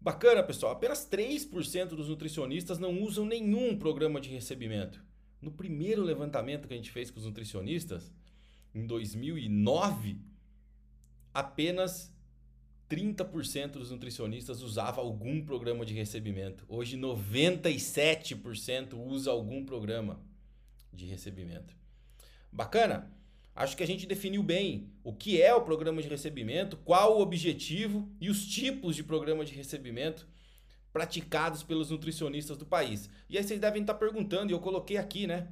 Bacana, 0.00 0.42
pessoal. 0.42 0.72
Apenas 0.72 1.06
3% 1.06 1.88
dos 1.88 2.08
nutricionistas 2.08 2.78
não 2.78 3.02
usam 3.02 3.26
nenhum 3.26 3.76
programa 3.76 4.20
de 4.20 4.30
recebimento. 4.30 5.07
No 5.40 5.50
primeiro 5.50 6.02
levantamento 6.02 6.66
que 6.66 6.74
a 6.74 6.76
gente 6.76 6.90
fez 6.90 7.10
com 7.10 7.18
os 7.18 7.26
nutricionistas, 7.26 8.12
em 8.74 8.86
2009, 8.86 10.18
apenas 11.32 12.12
30% 12.88 13.72
dos 13.72 13.90
nutricionistas 13.90 14.62
usava 14.62 15.00
algum 15.00 15.44
programa 15.44 15.84
de 15.84 15.94
recebimento. 15.94 16.64
Hoje 16.68 16.96
97% 16.96 18.94
usa 18.94 19.30
algum 19.30 19.64
programa 19.64 20.20
de 20.92 21.06
recebimento. 21.06 21.76
Bacana? 22.50 23.12
Acho 23.54 23.76
que 23.76 23.82
a 23.82 23.86
gente 23.86 24.06
definiu 24.06 24.42
bem 24.42 24.90
o 25.02 25.12
que 25.12 25.42
é 25.42 25.52
o 25.54 25.62
programa 25.62 26.00
de 26.00 26.08
recebimento, 26.08 26.76
qual 26.78 27.18
o 27.18 27.20
objetivo 27.20 28.08
e 28.20 28.30
os 28.30 28.46
tipos 28.46 28.96
de 28.96 29.02
programa 29.02 29.44
de 29.44 29.52
recebimento 29.52 30.26
praticados 30.92 31.62
pelos 31.62 31.90
nutricionistas 31.90 32.56
do 32.56 32.66
país. 32.66 33.08
E 33.28 33.36
aí 33.36 33.44
vocês 33.44 33.60
devem 33.60 33.82
estar 33.82 33.94
perguntando, 33.94 34.50
e 34.50 34.54
eu 34.54 34.60
coloquei 34.60 34.96
aqui, 34.96 35.26
né? 35.26 35.48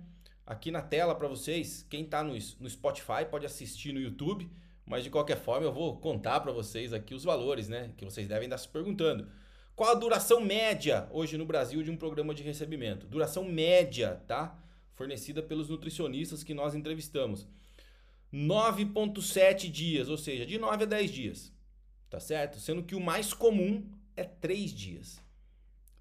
Aqui 0.46 0.70
na 0.70 0.80
tela 0.80 1.14
para 1.14 1.28
vocês, 1.28 1.84
quem 1.90 2.04
está 2.04 2.22
no, 2.22 2.32
no 2.32 2.70
Spotify 2.70 3.24
pode 3.28 3.44
assistir 3.44 3.92
no 3.92 4.00
YouTube, 4.00 4.48
mas 4.84 5.02
de 5.02 5.10
qualquer 5.10 5.36
forma 5.36 5.66
eu 5.66 5.72
vou 5.72 5.96
contar 5.98 6.40
para 6.40 6.52
vocês 6.52 6.92
aqui 6.92 7.14
os 7.14 7.24
valores, 7.24 7.68
né? 7.68 7.92
Que 7.96 8.04
vocês 8.04 8.28
devem 8.28 8.46
estar 8.46 8.58
se 8.58 8.68
perguntando. 8.68 9.28
Qual 9.74 9.90
a 9.90 9.94
duração 9.94 10.40
média 10.40 11.06
hoje 11.10 11.36
no 11.36 11.44
Brasil 11.44 11.82
de 11.82 11.90
um 11.90 11.96
programa 11.96 12.32
de 12.32 12.42
recebimento? 12.42 13.06
Duração 13.06 13.44
média, 13.44 14.22
tá? 14.26 14.56
Fornecida 14.94 15.42
pelos 15.42 15.68
nutricionistas 15.68 16.42
que 16.42 16.54
nós 16.54 16.74
entrevistamos. 16.74 17.46
9,7 18.32 19.70
dias, 19.70 20.08
ou 20.08 20.16
seja, 20.16 20.46
de 20.46 20.58
9 20.58 20.84
a 20.84 20.86
10 20.86 21.10
dias, 21.10 21.52
tá 22.08 22.18
certo? 22.18 22.58
Sendo 22.58 22.82
que 22.82 22.94
o 22.94 23.00
mais 23.00 23.34
comum 23.34 23.84
é 24.16 24.24
3 24.24 24.72
dias 24.72 25.25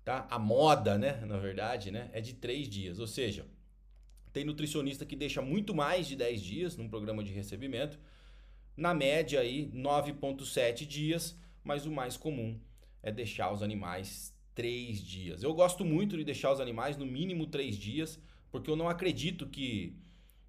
tá? 0.05 0.27
A 0.29 0.39
moda, 0.39 0.97
né, 0.97 1.25
na 1.25 1.37
verdade, 1.37 1.91
né, 1.91 2.09
é 2.13 2.21
de 2.21 2.33
três 2.33 2.69
dias. 2.69 2.99
Ou 2.99 3.07
seja, 3.07 3.45
tem 4.31 4.43
nutricionista 4.45 5.05
que 5.05 5.15
deixa 5.15 5.41
muito 5.41 5.73
mais 5.73 6.07
de 6.07 6.15
10 6.17 6.41
dias 6.41 6.77
num 6.77 6.89
programa 6.89 7.23
de 7.23 7.31
recebimento. 7.31 7.97
Na 8.75 8.93
média 8.93 9.39
aí, 9.39 9.71
9.7 9.73 10.85
dias, 10.85 11.39
mas 11.63 11.85
o 11.85 11.91
mais 11.91 12.17
comum 12.17 12.59
é 13.01 13.13
deixar 13.13 13.51
os 13.53 13.63
animais 13.63 14.35
3 14.53 15.01
dias. 15.01 15.41
Eu 15.41 15.53
gosto 15.53 15.85
muito 15.85 16.17
de 16.17 16.25
deixar 16.25 16.51
os 16.51 16.59
animais 16.59 16.97
no 16.97 17.05
mínimo 17.05 17.47
3 17.47 17.77
dias, 17.77 18.19
porque 18.51 18.69
eu 18.69 18.75
não 18.75 18.89
acredito 18.89 19.47
que, 19.47 19.97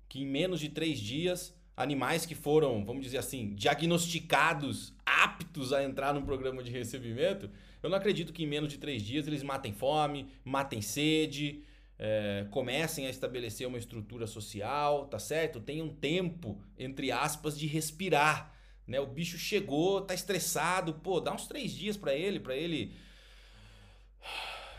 que 0.09 0.21
em 0.21 0.27
menos 0.27 0.59
de 0.59 0.69
3 0.69 0.99
dias 0.99 1.55
animais 1.77 2.27
que 2.27 2.35
foram, 2.35 2.85
vamos 2.85 3.05
dizer 3.05 3.19
assim, 3.19 3.55
diagnosticados, 3.55 4.93
aptos 5.05 5.73
a 5.73 5.85
entrar 5.85 6.13
num 6.13 6.25
programa 6.25 6.61
de 6.61 6.73
recebimento, 6.73 7.49
eu 7.87 7.91
não 7.91 7.99
acredito 7.99 8.33
que 8.33 8.43
em 8.43 8.49
menos 8.49 8.73
de 8.73 8.79
três 8.79 9.01
dias 9.01 9.29
eles 9.29 9.45
matem 9.45 9.73
fome, 9.73 10.29
matem 10.45 10.83
sede, 10.83 11.63
é, 11.97 12.45
comecem 12.51 13.07
a 13.07 13.11
estabelecer 13.11 13.67
uma 13.67 13.79
estrutura 13.79 14.27
social, 14.27 15.07
tá 15.07 15.21
certo? 15.21 15.61
Tenham 15.61 15.89
tempo, 15.89 16.61
entre 16.77 17.13
aspas, 17.13 17.57
de 17.57 17.69
respirar. 17.69 18.53
Né? 18.89 18.99
O 18.99 19.07
bicho 19.07 19.39
chegou, 19.39 20.01
tá 20.01 20.15
estressado, 20.15 20.95
pô, 20.95 21.21
dá 21.21 21.33
uns 21.33 21.47
três 21.47 21.71
dias 21.71 21.97
para 21.97 22.13
ele, 22.13 22.41
para 22.41 22.57
ele 22.57 22.93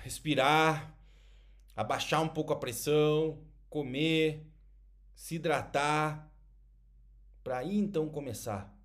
respirar, 0.03 0.93
abaixar 1.77 2.21
um 2.21 2.27
pouco 2.27 2.51
a 2.51 2.57
pressão, 2.57 3.41
comer, 3.69 4.45
se 5.15 5.35
hidratar, 5.35 6.29
para 7.41 7.59
aí 7.59 7.77
então 7.77 8.09
começar 8.09 8.77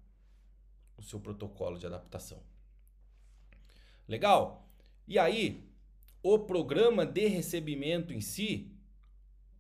o 0.96 1.02
seu 1.02 1.18
protocolo 1.18 1.76
de 1.76 1.86
adaptação. 1.86 2.51
Legal? 4.08 4.68
E 5.06 5.18
aí, 5.18 5.64
o 6.22 6.38
programa 6.38 7.04
de 7.04 7.26
recebimento 7.26 8.12
em 8.12 8.20
si, 8.20 8.70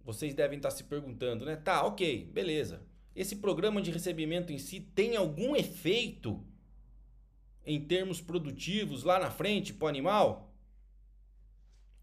vocês 0.04 0.34
devem 0.34 0.58
estar 0.58 0.70
se 0.70 0.84
perguntando, 0.84 1.44
né? 1.44 1.56
Tá, 1.56 1.84
ok, 1.84 2.30
beleza. 2.32 2.82
Esse 3.14 3.36
programa 3.36 3.82
de 3.82 3.90
recebimento 3.90 4.52
em 4.52 4.58
si 4.58 4.80
tem 4.80 5.16
algum 5.16 5.54
efeito 5.54 6.42
em 7.64 7.80
termos 7.84 8.20
produtivos 8.20 9.04
lá 9.04 9.18
na 9.18 9.30
frente 9.30 9.72
para 9.72 9.86
o 9.86 9.88
animal? 9.88 10.52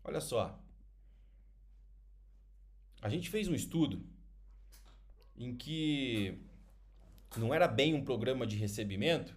Olha 0.03 0.22
só. 0.22 0.60
A 3.01 3.10
gente 3.10 3.29
fez 3.29 3.48
um 3.48 3.55
estudo 3.55 4.05
em 5.38 5.55
que 5.55 6.38
não 7.38 7.53
era 7.53 7.67
bem 7.67 7.93
um 7.93 8.03
programa 8.03 8.46
de 8.46 8.58
recebimento, 8.58 9.36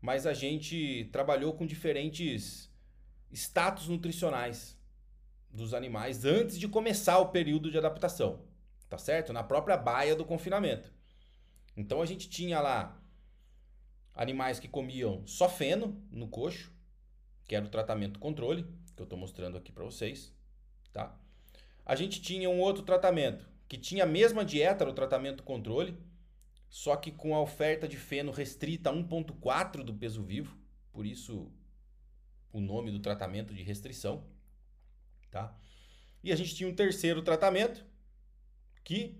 mas 0.00 0.26
a 0.26 0.34
gente 0.34 1.08
trabalhou 1.12 1.54
com 1.54 1.66
diferentes 1.66 2.70
status 3.32 3.88
nutricionais 3.88 4.78
dos 5.50 5.74
animais 5.74 6.24
antes 6.24 6.58
de 6.58 6.68
começar 6.68 7.18
o 7.18 7.30
período 7.30 7.70
de 7.70 7.78
adaptação, 7.78 8.44
tá 8.88 8.98
certo? 8.98 9.32
Na 9.32 9.42
própria 9.42 9.76
baia 9.76 10.14
do 10.14 10.24
confinamento. 10.24 10.92
Então 11.76 12.00
a 12.00 12.06
gente 12.06 12.28
tinha 12.28 12.60
lá 12.60 13.00
animais 14.14 14.58
que 14.58 14.68
comiam 14.68 15.26
só 15.26 15.48
feno 15.48 16.02
no 16.10 16.28
coxo, 16.28 16.72
que 17.44 17.54
era 17.54 17.64
o 17.64 17.68
tratamento 17.68 18.18
controle, 18.18 18.64
que 18.94 19.02
eu 19.02 19.04
estou 19.04 19.18
mostrando 19.18 19.58
aqui 19.58 19.70
para 19.70 19.84
vocês, 19.84 20.32
tá? 20.92 21.14
A 21.84 21.94
gente 21.94 22.20
tinha 22.20 22.48
um 22.48 22.60
outro 22.60 22.82
tratamento 22.82 23.46
que 23.68 23.76
tinha 23.76 24.04
a 24.04 24.06
mesma 24.06 24.44
dieta 24.44 24.84
no 24.84 24.92
tratamento 24.92 25.42
controle, 25.42 25.96
só 26.76 26.94
que 26.94 27.10
com 27.10 27.34
a 27.34 27.40
oferta 27.40 27.88
de 27.88 27.96
feno 27.96 28.30
restrita 28.30 28.90
a 28.90 28.92
1.4 28.92 29.82
do 29.82 29.94
peso 29.94 30.22
vivo, 30.22 30.54
por 30.92 31.06
isso 31.06 31.50
o 32.52 32.60
nome 32.60 32.90
do 32.90 33.00
tratamento 33.00 33.54
de 33.54 33.62
restrição, 33.62 34.26
tá? 35.30 35.58
E 36.22 36.30
a 36.30 36.36
gente 36.36 36.54
tinha 36.54 36.68
um 36.68 36.74
terceiro 36.74 37.22
tratamento 37.22 37.82
que 38.84 39.18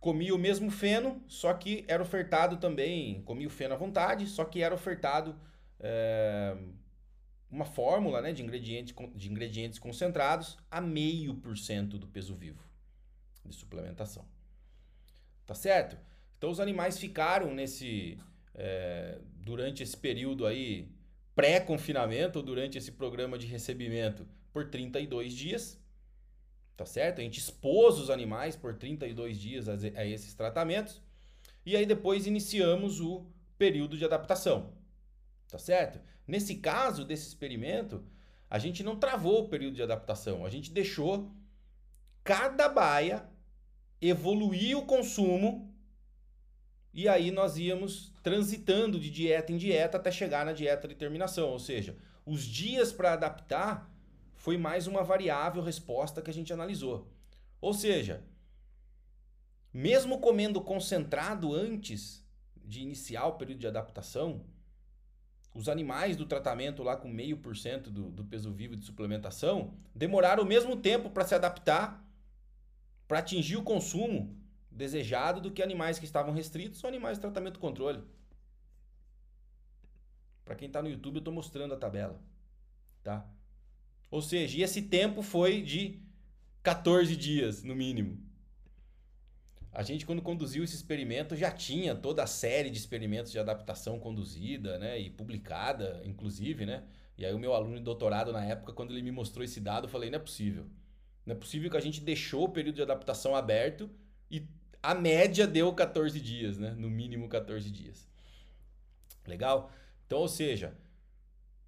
comia 0.00 0.34
o 0.34 0.38
mesmo 0.38 0.70
feno, 0.70 1.22
só 1.28 1.52
que 1.52 1.84
era 1.86 2.02
ofertado 2.02 2.56
também, 2.56 3.22
comia 3.24 3.46
o 3.46 3.50
feno 3.50 3.74
à 3.74 3.76
vontade, 3.76 4.26
só 4.26 4.42
que 4.46 4.62
era 4.62 4.74
ofertado 4.74 5.38
é, 5.78 6.56
uma 7.50 7.66
fórmula 7.66 8.22
né, 8.22 8.32
de, 8.32 8.42
ingredientes, 8.42 8.94
de 9.14 9.30
ingredientes 9.30 9.78
concentrados 9.78 10.56
a 10.70 10.80
meio 10.80 11.34
por 11.34 11.58
cento 11.58 11.98
do 11.98 12.08
peso 12.08 12.34
vivo 12.34 12.64
de 13.44 13.54
suplementação. 13.54 14.26
Tá 15.44 15.54
certo? 15.54 16.11
Então 16.42 16.50
os 16.50 16.58
animais 16.58 16.98
ficaram 16.98 17.54
nesse 17.54 18.18
é, 18.52 19.16
durante 19.36 19.80
esse 19.80 19.96
período 19.96 20.44
aí 20.44 20.90
pré-confinamento 21.36 22.42
durante 22.42 22.76
esse 22.76 22.90
programa 22.90 23.38
de 23.38 23.46
recebimento 23.46 24.26
por 24.52 24.68
32 24.68 25.34
dias 25.34 25.80
tá 26.76 26.84
certo? 26.84 27.20
A 27.20 27.22
gente 27.22 27.38
expôs 27.38 28.00
os 28.00 28.10
animais 28.10 28.56
por 28.56 28.74
32 28.74 29.38
dias 29.38 29.68
a, 29.68 29.74
a 29.74 30.04
esses 30.04 30.34
tratamentos 30.34 31.00
e 31.64 31.76
aí 31.76 31.86
depois 31.86 32.26
iniciamos 32.26 33.00
o 33.00 33.24
período 33.56 33.96
de 33.96 34.04
adaptação, 34.04 34.72
tá 35.48 35.58
certo? 35.58 36.00
Nesse 36.26 36.56
caso 36.56 37.04
desse 37.04 37.28
experimento, 37.28 38.04
a 38.50 38.58
gente 38.58 38.82
não 38.82 38.96
travou 38.96 39.44
o 39.44 39.48
período 39.48 39.76
de 39.76 39.82
adaptação, 39.84 40.44
a 40.44 40.50
gente 40.50 40.72
deixou 40.72 41.30
cada 42.24 42.68
baia 42.68 43.30
evoluir 44.00 44.76
o 44.76 44.86
consumo 44.86 45.71
e 46.92 47.08
aí 47.08 47.30
nós 47.30 47.56
íamos 47.56 48.12
transitando 48.22 49.00
de 49.00 49.10
dieta 49.10 49.50
em 49.50 49.56
dieta 49.56 49.96
até 49.96 50.10
chegar 50.10 50.44
na 50.44 50.52
dieta 50.52 50.86
de 50.86 50.94
terminação, 50.94 51.48
ou 51.48 51.58
seja, 51.58 51.96
os 52.24 52.42
dias 52.42 52.92
para 52.92 53.14
adaptar 53.14 53.90
foi 54.34 54.58
mais 54.58 54.86
uma 54.86 55.02
variável 55.02 55.62
resposta 55.62 56.20
que 56.20 56.30
a 56.30 56.34
gente 56.34 56.52
analisou. 56.52 57.10
Ou 57.60 57.72
seja, 57.72 58.24
mesmo 59.72 60.18
comendo 60.18 60.60
concentrado 60.60 61.54
antes 61.54 62.26
de 62.64 62.80
iniciar 62.80 63.26
o 63.26 63.34
período 63.34 63.60
de 63.60 63.66
adaptação, 63.66 64.44
os 65.54 65.68
animais 65.68 66.16
do 66.16 66.26
tratamento 66.26 66.82
lá 66.82 66.96
com 66.96 67.08
meio 67.08 67.36
por 67.36 67.56
cento 67.56 67.90
do 67.90 68.24
peso 68.24 68.52
vivo 68.52 68.76
de 68.76 68.84
suplementação 68.84 69.74
demoraram 69.94 70.42
o 70.42 70.46
mesmo 70.46 70.76
tempo 70.76 71.10
para 71.10 71.24
se 71.24 71.34
adaptar, 71.34 72.04
para 73.06 73.18
atingir 73.18 73.56
o 73.56 73.62
consumo 73.62 74.41
desejado 74.74 75.40
do 75.40 75.50
que 75.50 75.62
animais 75.62 75.98
que 75.98 76.04
estavam 76.04 76.32
restritos 76.32 76.82
ou 76.82 76.88
animais 76.88 77.18
de 77.18 77.22
tratamento 77.22 77.60
controle. 77.60 78.02
Para 80.44 80.56
quem 80.56 80.66
está 80.66 80.82
no 80.82 80.90
YouTube, 80.90 81.16
eu 81.16 81.20
estou 81.20 81.34
mostrando 81.34 81.74
a 81.74 81.76
tabela, 81.76 82.20
tá? 83.02 83.26
Ou 84.10 84.20
seja, 84.20 84.58
e 84.58 84.62
esse 84.62 84.82
tempo 84.82 85.22
foi 85.22 85.62
de 85.62 86.02
14 86.62 87.16
dias, 87.16 87.62
no 87.62 87.74
mínimo. 87.74 88.20
A 89.72 89.82
gente, 89.82 90.04
quando 90.04 90.20
conduziu 90.20 90.62
esse 90.62 90.74
experimento, 90.74 91.34
já 91.34 91.50
tinha 91.50 91.94
toda 91.94 92.22
a 92.22 92.26
série 92.26 92.68
de 92.68 92.76
experimentos 92.76 93.32
de 93.32 93.38
adaptação 93.38 93.98
conduzida 93.98 94.78
né, 94.78 94.98
e 94.98 95.08
publicada, 95.08 96.02
inclusive. 96.04 96.66
Né? 96.66 96.84
E 97.16 97.24
aí, 97.24 97.32
o 97.32 97.38
meu 97.38 97.54
aluno 97.54 97.76
de 97.76 97.82
doutorado, 97.82 98.32
na 98.32 98.44
época, 98.44 98.74
quando 98.74 98.92
ele 98.92 99.00
me 99.00 99.10
mostrou 99.10 99.42
esse 99.42 99.60
dado, 99.60 99.86
eu 99.86 99.88
falei: 99.88 100.10
não 100.10 100.16
é 100.16 100.20
possível. 100.20 100.66
Não 101.24 101.34
é 101.34 101.38
possível 101.38 101.70
que 101.70 101.76
a 101.76 101.80
gente 101.80 102.02
deixou 102.02 102.44
o 102.44 102.48
período 102.50 102.76
de 102.76 102.82
adaptação 102.82 103.34
aberto 103.34 103.88
e 104.30 104.46
a 104.82 104.94
média 104.94 105.46
deu 105.46 105.72
14 105.72 106.20
dias, 106.20 106.58
né? 106.58 106.74
no 106.76 106.90
mínimo 106.90 107.28
14 107.28 107.70
dias. 107.70 108.08
Legal? 109.26 109.70
Então, 110.06 110.18
ou 110.18 110.28
seja, 110.28 110.76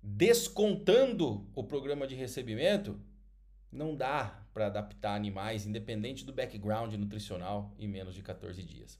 descontando 0.02 1.48
o 1.54 1.62
programa 1.62 2.06
de 2.06 2.14
recebimento, 2.14 3.00
não 3.70 3.94
dá 3.94 4.42
para 4.52 4.66
adaptar 4.66 5.14
animais, 5.14 5.66
independente 5.66 6.24
do 6.24 6.32
background 6.32 6.92
nutricional, 6.94 7.74
em 7.78 7.88
menos 7.88 8.14
de 8.14 8.22
14 8.22 8.62
dias. 8.62 8.98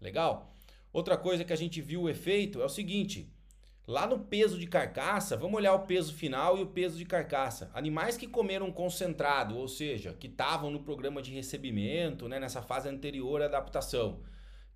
Legal? 0.00 0.54
Outra 0.92 1.16
coisa 1.16 1.44
que 1.44 1.52
a 1.52 1.56
gente 1.56 1.80
viu 1.80 2.02
o 2.02 2.08
efeito 2.08 2.60
é 2.60 2.64
o 2.64 2.70
seguinte: 2.70 3.30
lá 3.86 4.06
no 4.06 4.18
peso 4.18 4.58
de 4.58 4.66
carcaça, 4.66 5.36
vamos 5.36 5.56
olhar 5.56 5.72
o 5.74 5.86
peso 5.86 6.12
final 6.12 6.58
e 6.58 6.62
o 6.62 6.66
peso 6.66 6.98
de 6.98 7.04
carcaça. 7.04 7.70
Animais 7.72 8.16
que 8.16 8.26
comeram 8.26 8.72
concentrado, 8.72 9.56
ou 9.56 9.68
seja, 9.68 10.12
que 10.12 10.26
estavam 10.26 10.70
no 10.70 10.82
programa 10.82 11.22
de 11.22 11.32
recebimento, 11.32 12.28
né, 12.28 12.40
nessa 12.40 12.60
fase 12.60 12.88
anterior 12.88 13.40
à 13.40 13.44
adaptação, 13.44 14.20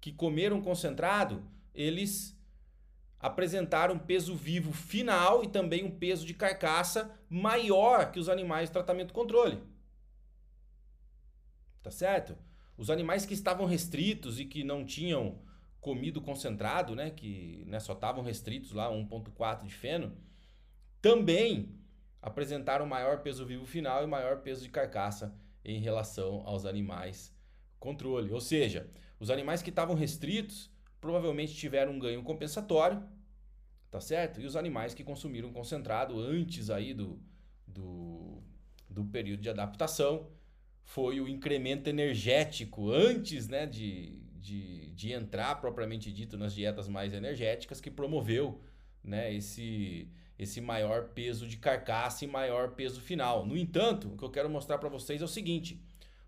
que 0.01 0.13
comeram 0.13 0.63
concentrado, 0.63 1.45
eles 1.75 2.39
apresentaram 3.19 3.97
um 3.97 3.99
peso 3.99 4.35
vivo 4.35 4.73
final 4.73 5.43
e 5.43 5.49
também 5.49 5.85
um 5.85 5.91
peso 5.91 6.25
de 6.25 6.33
carcaça 6.33 7.15
maior 7.29 8.13
que 8.13 8.19
os 8.19 8.29
animais 8.29 8.69
de 8.69 8.73
tratamento 8.73 9.13
controle. 9.13 9.59
Tá 11.83 11.91
certo? 11.91 12.37
Os 12.79 12.89
animais 12.89 13.27
que 13.27 13.35
estavam 13.35 13.67
restritos 13.67 14.41
e 14.41 14.45
que 14.47 14.65
não 14.65 14.87
tinham 14.87 15.43
comido 15.81 16.21
concentrado, 16.21 16.95
né, 16.95 17.11
que 17.11 17.65
né, 17.67 17.81
só 17.81 17.95
estavam 17.95 18.23
restritos 18.23 18.73
lá 18.73 18.91
1.4 18.91 19.65
de 19.65 19.75
feno, 19.75 20.17
também 21.01 21.75
apresentaram 22.21 22.87
maior 22.87 23.23
peso 23.23 23.47
vivo 23.47 23.65
final 23.65 24.05
e 24.05 24.07
maior 24.07 24.43
peso 24.43 24.63
de 24.63 24.69
carcaça 24.69 25.35
em 25.65 25.79
relação 25.79 26.43
aos 26.47 26.67
animais 26.67 27.35
controle. 27.79 28.31
Ou 28.33 28.41
seja, 28.41 28.91
os 29.19 29.31
animais 29.31 29.63
que 29.63 29.71
estavam 29.71 29.95
restritos 29.95 30.71
provavelmente 31.01 31.55
tiveram 31.55 31.93
um 31.93 31.99
ganho 31.99 32.23
compensatório, 32.23 33.03
tá 33.91 34.01
certo? 34.01 34.41
E 34.41 34.45
os 34.45 34.55
animais 34.55 34.93
que 34.93 35.03
consumiram 35.03 35.51
concentrado 35.51 36.21
antes 36.21 36.69
aí 36.69 36.93
do, 36.93 37.19
do, 37.67 38.43
do 38.89 39.05
período 39.07 39.41
de 39.41 39.49
adaptação 39.49 40.29
foi 40.83 41.21
o 41.21 41.29
incremento 41.29 41.89
energético 41.89 42.91
antes 42.91 43.49
né, 43.49 43.65
de, 43.65 44.21
de, 44.41 44.91
de 44.93 45.13
entrar 45.13 45.61
propriamente 45.61 46.11
dito 46.13 46.37
nas 46.37 46.55
dietas 46.55 46.89
mais 46.89 47.13
energéticas 47.13 47.81
que 47.81 47.91
promoveu 47.91 48.61
né, 49.05 49.33
esse, 49.33 50.09
esse 50.39 50.61
maior 50.61 51.11
peso 51.11 51.47
de 51.47 51.59
carcaça 51.59 52.25
e 52.25 52.29
maior 52.29 52.71
peso 52.71 53.01
final. 53.01 53.45
No 53.45 53.57
entanto, 53.57 54.09
o 54.09 54.17
que 54.17 54.25
eu 54.25 54.31
quero 54.31 54.49
mostrar 54.49 54.79
para 54.79 54.89
vocês 54.89 55.21
é 55.21 55.25
o 55.25 55.29
seguinte: 55.29 55.81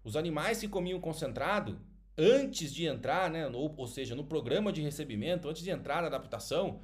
os 0.05 0.16
animais 0.16 0.61
que 0.61 0.68
comiam 0.68 1.01
concentrado 1.01 1.81
antes 2.16 2.72
de 2.72 2.85
entrar, 2.85 3.31
né, 3.31 3.48
no, 3.48 3.59
ou 3.59 3.87
seja, 3.87 4.14
no 4.14 4.25
programa 4.25 4.72
de 4.72 4.83
recebimento, 4.83 5.48
antes 5.48 5.62
de 5.62 5.70
entrar 5.70 6.03
na 6.03 6.09
adaptação, 6.09 6.83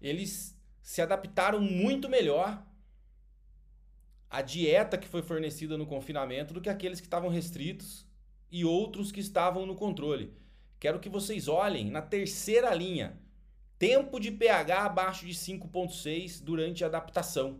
eles 0.00 0.56
se 0.80 1.02
adaptaram 1.02 1.60
muito 1.60 2.08
melhor 2.08 2.64
à 4.30 4.42
dieta 4.42 4.98
que 4.98 5.08
foi 5.08 5.22
fornecida 5.22 5.76
no 5.76 5.86
confinamento 5.86 6.54
do 6.54 6.60
que 6.60 6.68
aqueles 6.68 7.00
que 7.00 7.06
estavam 7.06 7.30
restritos 7.30 8.06
e 8.50 8.64
outros 8.64 9.10
que 9.10 9.20
estavam 9.20 9.66
no 9.66 9.74
controle. 9.74 10.32
Quero 10.84 11.00
que 11.00 11.08
vocês 11.08 11.48
olhem 11.48 11.90
na 11.90 12.02
terceira 12.02 12.74
linha. 12.74 13.18
Tempo 13.78 14.20
de 14.20 14.30
pH 14.30 14.84
abaixo 14.84 15.24
de 15.24 15.32
5.6 15.32 16.44
durante 16.44 16.84
a 16.84 16.88
adaptação. 16.88 17.58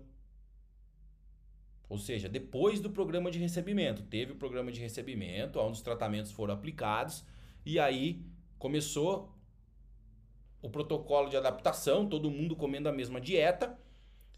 Ou 1.89 1.97
seja, 1.97 2.29
depois 2.29 2.81
do 2.81 2.91
programa 2.91 3.31
de 3.31 3.39
recebimento. 3.39 4.03
Teve 4.03 4.33
o 4.33 4.37
programa 4.37 4.71
de 4.71 4.79
recebimento, 4.79 5.59
onde 5.59 5.73
os 5.73 5.81
tratamentos 5.81 6.33
foram 6.33 6.53
aplicados, 6.53 7.25
e 7.65 7.81
aí 7.81 8.23
começou 8.59 9.35
o 10.61 10.69
protocolo 10.69 11.31
de 11.31 11.39
adaptação, 11.39 12.07
todo 12.07 12.31
mundo 12.31 12.55
comendo 12.55 12.91
a 12.91 12.93
mesma 12.93 13.23
dieta. 13.23 13.75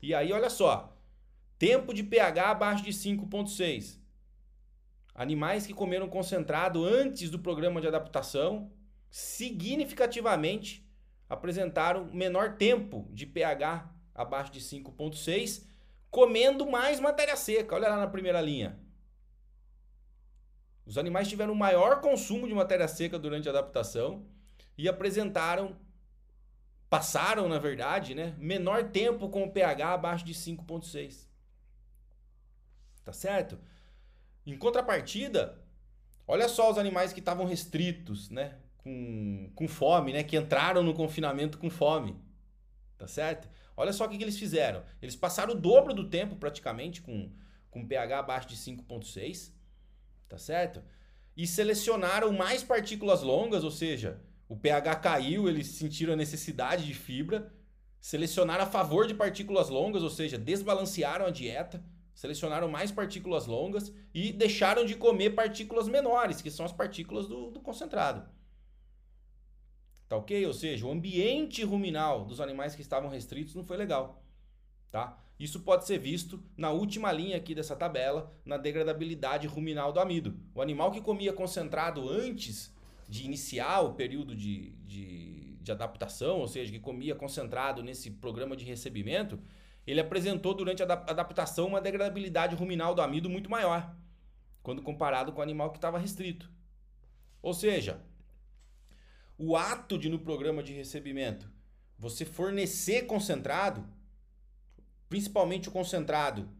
E 0.01 0.15
aí, 0.15 0.33
olha 0.33 0.49
só, 0.49 0.97
tempo 1.59 1.93
de 1.93 2.05
pH 2.05 2.53
abaixo 2.53 2.85
de 2.85 2.93
5,6. 2.93 3.99
Animais 5.19 5.67
que 5.67 5.73
comeram 5.73 6.11
concentrado 6.11 6.85
antes 6.85 7.31
do 7.31 7.39
programa 7.39 7.81
de 7.81 7.87
adaptação, 7.87 8.71
significativamente 9.09 10.87
apresentaram 11.27 12.05
menor 12.13 12.59
tempo 12.59 13.09
de 13.11 13.25
pH 13.25 13.91
abaixo 14.15 14.53
de 14.53 14.61
5,6, 14.61 15.65
comendo 16.11 16.71
mais 16.71 17.01
matéria 17.01 17.35
seca. 17.35 17.75
Olha 17.75 17.89
lá 17.89 17.97
na 17.97 18.07
primeira 18.07 18.43
linha. 18.43 18.79
Os 20.85 20.99
animais 20.99 21.29
tiveram 21.29 21.55
maior 21.55 22.03
consumo 22.03 22.47
de 22.47 22.53
matéria 22.53 22.87
seca 22.87 23.19
durante 23.19 23.49
a 23.49 23.53
adaptação 23.53 24.27
e 24.77 24.87
apresentaram, 24.87 25.81
passaram, 26.91 27.49
na 27.49 27.59
verdade, 27.59 28.15
né, 28.15 28.35
menor 28.37 28.91
tempo 28.91 29.31
com 29.31 29.45
o 29.45 29.51
pH 29.51 29.95
abaixo 29.95 30.27
de 30.27 30.35
5,6. 30.35 31.27
Tá 33.03 33.15
certo? 33.15 33.59
Em 34.47 34.57
contrapartida, 34.57 35.61
olha 36.27 36.49
só 36.49 36.71
os 36.71 36.79
animais 36.79 37.13
que 37.13 37.19
estavam 37.19 37.45
restritos, 37.45 38.31
né? 38.31 38.57
Com, 38.79 39.51
com 39.57 39.67
fome, 39.67 40.13
né? 40.13 40.23
Que 40.23 40.37
entraram 40.37 40.85
no 40.85 40.95
confinamento 40.95 41.59
com 41.59 41.69
fome. 41.69 42.17
Tá 42.97 43.09
certo? 43.09 43.49
Olha 43.77 43.93
só 43.93 44.07
o 44.07 44.09
que, 44.09 44.17
que 44.17 44.23
eles 44.23 44.39
fizeram. 44.39 44.85
Eles 45.03 45.17
passaram 45.17 45.53
o 45.53 45.61
dobro 45.61 45.93
do 45.93 46.09
tempo, 46.09 46.37
praticamente, 46.37 47.03
com, 47.03 47.31
com 47.71 47.87
pH 47.87 48.21
abaixo 48.21 48.49
de 48.49 48.57
5,6. 48.57 49.53
Tá 50.29 50.39
certo? 50.39 50.81
E 51.37 51.45
selecionaram 51.45 52.33
mais 52.33 52.63
partículas 52.63 53.23
longas, 53.23 53.65
ou 53.65 53.71
seja, 53.71 54.23
o 54.49 54.57
pH 54.57 54.95
caiu, 54.97 55.49
eles 55.49 55.67
sentiram 55.67 56.13
a 56.13 56.17
necessidade 56.17 56.87
de 56.87 56.95
fibra. 56.95 57.53
Selecionaram 58.01 58.63
a 58.63 58.69
favor 58.69 59.09
de 59.09 59.15
partículas 59.15 59.69
longas, 59.69 60.05
ou 60.05 60.11
seja, 60.11 60.39
desbalancearam 60.39 61.27
a 61.27 61.31
dieta 61.31 61.85
selecionaram 62.17 62.67
mais 62.67 62.91
partículas 62.91 63.47
longas 63.47 63.93
e 64.13 64.33
deixaram 64.33 64.87
de 64.87 64.97
comer 64.97 65.35
partículas 65.35 65.87
menores, 65.87 66.41
que 66.41 66.51
são 66.51 66.65
as 66.65 66.73
partículas 66.73 67.29
do, 67.29 67.51
do 67.51 67.61
concentrado. 67.61 68.27
Tá 70.09 70.17
ok? 70.17 70.47
Ou 70.47 70.53
seja, 70.55 70.87
o 70.87 70.91
ambiente 70.91 71.63
ruminal 71.63 72.25
dos 72.25 72.41
animais 72.41 72.75
que 72.75 72.81
estavam 72.81 73.11
restritos 73.11 73.55
não 73.55 73.65
foi 73.65 73.77
legal. 73.77 74.25
Tá? 74.91 75.23
Isso 75.39 75.61
pode 75.61 75.87
ser 75.87 75.99
visto 75.99 76.43
na 76.57 76.71
última 76.71 77.13
linha 77.13 77.37
aqui 77.37 77.55
dessa 77.55 77.77
tabela, 77.77 78.35
na 78.47 78.57
degradabilidade 78.57 79.47
ruminal 79.47 79.93
do 79.93 80.01
amido. 80.01 80.41
O 80.55 80.63
animal 80.63 80.91
que 80.91 81.03
comia 81.03 81.35
concentrado 81.35 82.09
antes 82.09 82.75
de 83.07 83.27
iniciar 83.27 83.83
o 83.83 83.93
período 83.93 84.35
de, 84.35 84.71
de, 84.87 85.57
de 85.57 85.71
adaptação, 85.71 86.39
ou 86.39 86.49
seja, 86.49 86.73
que 86.73 86.81
comia 86.81 87.15
concentrado 87.15 87.83
nesse 87.83 88.11
programa 88.11 88.57
de 88.57 88.65
recebimento, 88.65 89.39
ele 89.87 90.01
apresentou 90.01 90.53
durante 90.53 90.83
a 90.83 90.87
adaptação 90.87 91.69
uma 91.69 91.81
degradabilidade 91.81 92.57
ruminal 92.57 92.95
do 92.95 93.03
amido 93.03 93.31
muito 93.31 93.51
maior, 93.51 93.95
quando 94.63 94.83
comparado 94.83 95.33
com 95.33 95.39
o 95.39 95.43
animal 95.43 95.71
que 95.71 95.79
estava 95.79 95.99
restrito. 95.99 96.51
Ou 97.41 97.55
seja, 97.55 98.03
o 99.39 99.57
ato 99.57 99.97
de 99.97 100.09
no 100.09 100.19
programa 100.19 100.63
de 100.63 100.73
recebimento 100.73 101.49
você 101.99 102.25
fornecer 102.25 103.07
concentrado, 103.07 103.87
principalmente 105.09 105.69
o 105.69 105.73
concentrado 105.73 106.51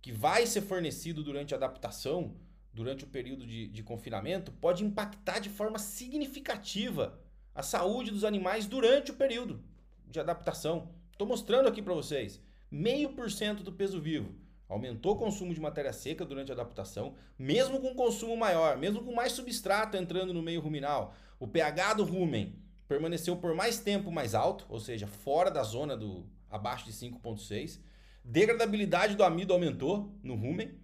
que 0.00 0.10
vai 0.10 0.46
ser 0.46 0.62
fornecido 0.62 1.22
durante 1.22 1.54
a 1.54 1.56
adaptação, 1.56 2.36
durante 2.72 3.04
o 3.04 3.06
período 3.06 3.46
de, 3.46 3.68
de 3.68 3.82
confinamento, 3.82 4.50
pode 4.52 4.84
impactar 4.84 5.38
de 5.38 5.48
forma 5.48 5.78
significativa 5.78 7.20
a 7.54 7.62
saúde 7.62 8.10
dos 8.10 8.24
animais 8.24 8.66
durante 8.66 9.12
o 9.12 9.14
período 9.14 9.62
de 10.06 10.18
adaptação. 10.18 10.90
Estou 11.12 11.26
mostrando 11.26 11.68
aqui 11.68 11.80
para 11.80 11.94
vocês 11.94 12.42
meio 12.74 13.10
por 13.10 13.30
cento 13.30 13.62
do 13.62 13.72
peso 13.72 14.00
vivo. 14.00 14.34
Aumentou 14.68 15.12
o 15.12 15.16
consumo 15.16 15.54
de 15.54 15.60
matéria 15.60 15.92
seca 15.92 16.24
durante 16.24 16.50
a 16.50 16.54
adaptação, 16.54 17.14
mesmo 17.38 17.80
com 17.80 17.94
consumo 17.94 18.36
maior, 18.36 18.76
mesmo 18.76 19.04
com 19.04 19.14
mais 19.14 19.30
substrato 19.30 19.96
entrando 19.96 20.34
no 20.34 20.42
meio 20.42 20.60
ruminal. 20.60 21.14
O 21.38 21.46
pH 21.46 21.94
do 21.94 22.04
rumen 22.04 22.58
permaneceu 22.88 23.36
por 23.36 23.54
mais 23.54 23.78
tempo 23.78 24.10
mais 24.10 24.34
alto, 24.34 24.66
ou 24.68 24.80
seja, 24.80 25.06
fora 25.06 25.52
da 25.52 25.62
zona 25.62 25.96
do 25.96 26.26
abaixo 26.50 26.84
de 26.84 26.92
5.6. 26.92 27.78
Degradabilidade 28.24 29.14
do 29.14 29.22
amido 29.22 29.52
aumentou 29.52 30.12
no 30.20 30.34
rumen. 30.34 30.76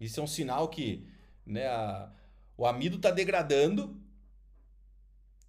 Isso 0.00 0.20
é 0.20 0.22
um 0.22 0.26
sinal 0.26 0.68
que 0.68 1.06
né, 1.44 1.66
a, 1.66 2.10
o 2.56 2.64
amido 2.64 2.96
está 2.96 3.10
degradando, 3.10 4.00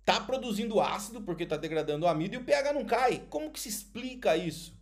está 0.01 0.19
produzindo 0.19 0.81
ácido 0.81 1.21
porque 1.21 1.43
está 1.43 1.55
degradando 1.55 2.05
o 2.05 2.09
amido 2.09 2.35
e 2.35 2.37
o 2.39 2.43
pH 2.43 2.73
não 2.73 2.83
cai. 2.83 3.25
Como 3.29 3.51
que 3.51 3.59
se 3.59 3.69
explica 3.69 4.35
isso? 4.35 4.80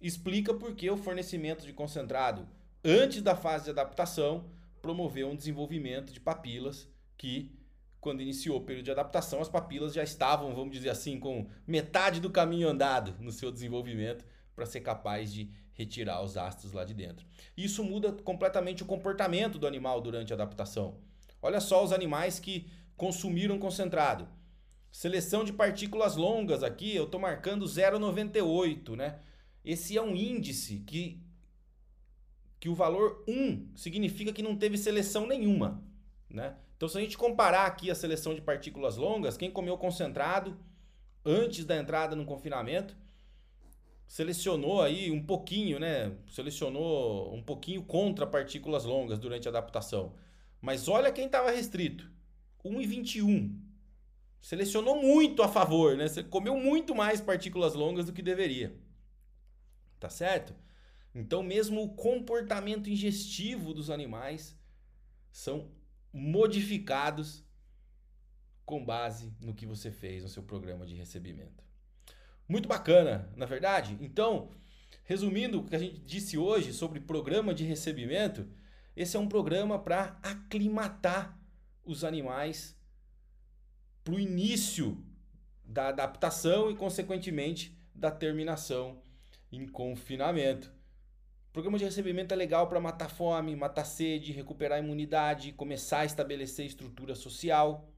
Explica 0.00 0.52
por 0.52 0.74
que 0.74 0.90
o 0.90 0.96
fornecimento 0.96 1.64
de 1.64 1.72
concentrado 1.72 2.48
antes 2.84 3.22
da 3.22 3.34
fase 3.34 3.64
de 3.64 3.70
adaptação 3.70 4.50
promoveu 4.80 5.28
um 5.28 5.36
desenvolvimento 5.36 6.12
de 6.12 6.20
papilas 6.20 6.88
que, 7.16 7.58
quando 8.00 8.22
iniciou 8.22 8.58
o 8.58 8.64
período 8.64 8.84
de 8.84 8.90
adaptação, 8.92 9.40
as 9.40 9.48
papilas 9.48 9.92
já 9.92 10.04
estavam, 10.04 10.54
vamos 10.54 10.72
dizer 10.72 10.90
assim, 10.90 11.18
com 11.18 11.48
metade 11.66 12.20
do 12.20 12.30
caminho 12.30 12.68
andado 12.68 13.14
no 13.20 13.32
seu 13.32 13.50
desenvolvimento 13.50 14.24
para 14.54 14.66
ser 14.66 14.80
capaz 14.80 15.32
de 15.32 15.50
retirar 15.72 16.22
os 16.22 16.36
ácidos 16.36 16.72
lá 16.72 16.84
de 16.84 16.94
dentro. 16.94 17.26
Isso 17.56 17.84
muda 17.84 18.12
completamente 18.12 18.82
o 18.82 18.86
comportamento 18.86 19.58
do 19.58 19.66
animal 19.66 20.00
durante 20.00 20.32
a 20.32 20.36
adaptação. 20.36 20.98
Olha 21.42 21.60
só 21.60 21.84
os 21.84 21.92
animais 21.92 22.38
que 22.38 22.66
consumiram 22.96 23.58
concentrado. 23.58 24.26
Seleção 24.90 25.44
de 25.44 25.52
partículas 25.52 26.16
longas 26.16 26.62
aqui, 26.62 26.96
eu 26.96 27.04
estou 27.04 27.20
marcando 27.20 27.66
0,98, 27.66 28.96
né? 28.96 29.18
Esse 29.66 29.98
é 29.98 30.00
um 30.00 30.14
índice 30.14 30.84
que, 30.86 31.20
que 32.60 32.68
o 32.68 32.74
valor 32.74 33.24
1 33.26 33.72
significa 33.74 34.32
que 34.32 34.40
não 34.40 34.56
teve 34.56 34.78
seleção 34.78 35.26
nenhuma. 35.26 35.82
Né? 36.30 36.54
Então, 36.76 36.88
se 36.88 36.96
a 36.96 37.00
gente 37.00 37.18
comparar 37.18 37.66
aqui 37.66 37.90
a 37.90 37.94
seleção 37.96 38.32
de 38.32 38.40
partículas 38.40 38.96
longas, 38.96 39.36
quem 39.36 39.50
comeu 39.50 39.76
concentrado 39.76 40.56
antes 41.24 41.64
da 41.64 41.76
entrada 41.76 42.14
no 42.14 42.24
confinamento, 42.24 42.96
selecionou 44.06 44.80
aí 44.80 45.10
um 45.10 45.20
pouquinho, 45.20 45.80
né? 45.80 46.16
Selecionou 46.30 47.34
um 47.34 47.42
pouquinho 47.42 47.82
contra 47.82 48.24
partículas 48.24 48.84
longas 48.84 49.18
durante 49.18 49.48
a 49.48 49.50
adaptação. 49.50 50.14
Mas 50.60 50.86
olha 50.86 51.10
quem 51.10 51.26
estava 51.26 51.50
restrito. 51.50 52.08
1,21. 52.64 53.52
Selecionou 54.40 55.02
muito 55.02 55.42
a 55.42 55.48
favor, 55.48 55.96
né? 55.96 56.06
Você 56.06 56.22
comeu 56.22 56.56
muito 56.56 56.94
mais 56.94 57.20
partículas 57.20 57.74
longas 57.74 58.06
do 58.06 58.12
que 58.12 58.22
deveria 58.22 58.85
tá 59.98 60.08
certo? 60.08 60.54
Então, 61.14 61.42
mesmo 61.42 61.82
o 61.82 61.94
comportamento 61.94 62.90
ingestivo 62.90 63.72
dos 63.72 63.90
animais 63.90 64.58
são 65.30 65.70
modificados 66.12 67.44
com 68.64 68.84
base 68.84 69.32
no 69.40 69.54
que 69.54 69.64
você 69.64 69.90
fez 69.90 70.22
no 70.22 70.28
seu 70.28 70.42
programa 70.42 70.84
de 70.84 70.94
recebimento. 70.94 71.64
Muito 72.48 72.68
bacana, 72.68 73.32
na 73.36 73.44
é 73.44 73.48
verdade? 73.48 73.96
Então, 74.00 74.50
resumindo 75.04 75.60
o 75.60 75.64
que 75.64 75.74
a 75.74 75.78
gente 75.78 76.00
disse 76.00 76.36
hoje 76.36 76.72
sobre 76.72 77.00
programa 77.00 77.54
de 77.54 77.64
recebimento, 77.64 78.48
esse 78.94 79.16
é 79.16 79.20
um 79.20 79.28
programa 79.28 79.78
para 79.78 80.18
aclimatar 80.22 81.38
os 81.84 82.02
animais 82.02 82.76
para 84.02 84.14
o 84.14 84.20
início 84.20 85.04
da 85.64 85.88
adaptação 85.88 86.70
e, 86.70 86.76
consequentemente, 86.76 87.76
da 87.94 88.10
terminação 88.10 89.02
em 89.50 89.66
confinamento. 89.66 90.72
O 91.48 91.52
programa 91.52 91.78
de 91.78 91.84
recebimento 91.84 92.32
é 92.34 92.36
legal 92.36 92.68
para 92.68 92.80
matar 92.80 93.08
fome, 93.08 93.56
matar 93.56 93.84
sede, 93.84 94.32
recuperar 94.32 94.78
a 94.78 94.82
imunidade, 94.82 95.52
começar 95.52 96.00
a 96.00 96.04
estabelecer 96.04 96.66
estrutura 96.66 97.14
social. 97.14 97.90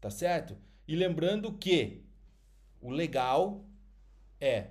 Tá 0.00 0.10
certo? 0.10 0.56
E 0.86 0.94
lembrando 0.94 1.52
que 1.56 2.04
o 2.80 2.90
legal 2.90 3.64
é 4.40 4.70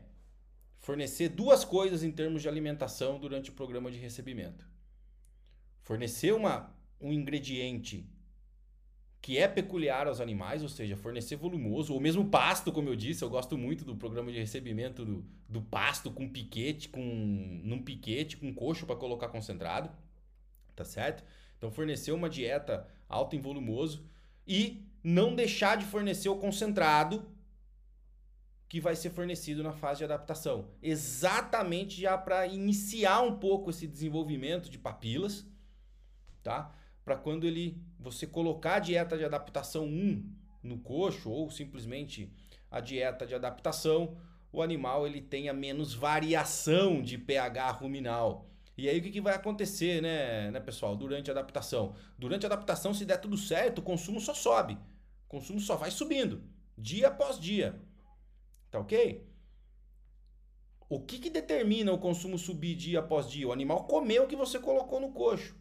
fornecer 0.77 1.29
duas 1.29 1.65
coisas 1.65 2.03
em 2.03 2.11
termos 2.11 2.41
de 2.41 2.47
alimentação 2.47 3.19
durante 3.19 3.49
o 3.49 3.53
programa 3.53 3.89
de 3.89 3.97
recebimento. 3.97 4.69
Fornecer 5.81 6.33
uma, 6.33 6.75
um 7.01 7.11
ingrediente 7.11 8.07
que 9.23 9.37
é 9.37 9.47
peculiar 9.47 10.05
aos 10.05 10.19
animais, 10.19 10.61
ou 10.61 10.67
seja, 10.67 10.97
fornecer 10.97 11.37
volumoso, 11.37 11.93
ou 11.93 11.99
mesmo 12.01 12.25
pasto, 12.29 12.73
como 12.73 12.89
eu 12.89 12.95
disse, 12.95 13.23
eu 13.23 13.29
gosto 13.29 13.57
muito 13.57 13.85
do 13.85 13.95
programa 13.95 14.29
de 14.29 14.37
recebimento 14.37 15.05
do, 15.05 15.25
do 15.47 15.61
pasto 15.61 16.11
com 16.11 16.27
piquete, 16.27 16.89
com 16.89 17.01
num 17.63 17.81
piquete, 17.81 18.35
com 18.35 18.53
coxo 18.53 18.85
para 18.85 18.97
colocar 18.97 19.29
concentrado, 19.29 19.89
tá 20.75 20.83
certo? 20.83 21.23
Então 21.57 21.71
fornecer 21.71 22.11
uma 22.11 22.29
dieta 22.29 22.85
alta 23.07 23.37
em 23.37 23.39
volumoso 23.39 24.05
e 24.45 24.85
não 25.01 25.33
deixar 25.33 25.77
de 25.77 25.85
fornecer 25.85 26.27
o 26.27 26.35
concentrado 26.35 27.25
que 28.67 28.81
vai 28.81 28.93
ser 28.93 29.11
fornecido 29.11 29.63
na 29.63 29.71
fase 29.71 29.99
de 29.99 30.03
adaptação. 30.03 30.67
Exatamente 30.81 32.01
já 32.01 32.17
para 32.17 32.45
iniciar 32.45 33.21
um 33.21 33.39
pouco 33.39 33.69
esse 33.69 33.87
desenvolvimento 33.87 34.69
de 34.69 34.77
papilas, 34.77 35.47
tá? 36.43 36.75
Para 37.03 37.15
quando 37.15 37.45
ele 37.45 37.81
você 37.99 38.25
colocar 38.25 38.75
a 38.75 38.79
dieta 38.79 39.17
de 39.17 39.25
adaptação 39.25 39.85
1 39.85 40.23
no 40.63 40.79
coxo 40.79 41.29
ou 41.29 41.49
simplesmente 41.49 42.31
a 42.71 42.79
dieta 42.79 43.25
de 43.25 43.35
adaptação, 43.35 44.17
o 44.51 44.61
animal 44.61 45.05
ele 45.05 45.21
tenha 45.21 45.53
menos 45.53 45.93
variação 45.93 47.01
de 47.01 47.17
pH 47.17 47.71
ruminal. 47.71 48.49
E 48.77 48.89
aí 48.89 48.99
o 48.99 49.01
que, 49.01 49.11
que 49.11 49.21
vai 49.21 49.35
acontecer, 49.35 50.01
né, 50.01 50.49
né, 50.49 50.59
pessoal, 50.59 50.95
durante 50.95 51.29
a 51.29 51.33
adaptação? 51.33 51.95
Durante 52.17 52.45
a 52.45 52.47
adaptação, 52.47 52.93
se 52.93 53.05
der 53.05 53.17
tudo 53.17 53.37
certo, 53.37 53.79
o 53.79 53.83
consumo 53.83 54.19
só 54.19 54.33
sobe. 54.33 54.73
O 54.73 55.27
consumo 55.27 55.59
só 55.59 55.75
vai 55.75 55.91
subindo. 55.91 56.43
dia 56.77 57.09
após 57.09 57.39
dia. 57.39 57.79
Tá 58.71 58.79
ok? 58.79 59.27
O 60.89 60.99
que, 60.99 61.19
que 61.19 61.29
determina 61.29 61.91
o 61.91 61.99
consumo 61.99 62.37
subir 62.37 62.75
dia 62.75 62.99
após 62.99 63.29
dia? 63.29 63.47
O 63.47 63.51
animal 63.51 63.85
comeu 63.85 64.23
o 64.23 64.27
que 64.27 64.35
você 64.35 64.59
colocou 64.59 64.99
no 64.99 65.11
coxo. 65.11 65.55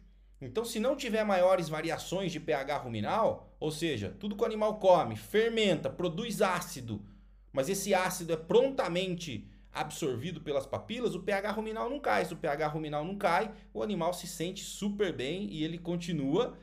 Então, 0.45 0.65
se 0.65 0.79
não 0.79 0.95
tiver 0.95 1.23
maiores 1.23 1.69
variações 1.69 2.31
de 2.31 2.39
pH 2.39 2.77
ruminal, 2.77 3.55
ou 3.59 3.71
seja, 3.71 4.15
tudo 4.19 4.35
que 4.35 4.41
o 4.41 4.45
animal 4.45 4.77
come, 4.79 5.15
fermenta, 5.15 5.89
produz 5.89 6.41
ácido, 6.41 7.05
mas 7.51 7.69
esse 7.69 7.93
ácido 7.93 8.33
é 8.33 8.37
prontamente 8.37 9.47
absorvido 9.71 10.41
pelas 10.41 10.65
papilas, 10.65 11.15
o 11.15 11.23
pH 11.23 11.51
ruminal 11.51 11.89
não 11.89 11.99
cai. 11.99 12.25
Se 12.25 12.33
o 12.33 12.37
pH 12.37 12.67
ruminal 12.67 13.03
não 13.03 13.17
cai, 13.17 13.53
o 13.73 13.81
animal 13.81 14.13
se 14.13 14.27
sente 14.27 14.63
super 14.63 15.11
bem 15.15 15.51
e 15.51 15.63
ele 15.63 15.77
continua 15.77 16.57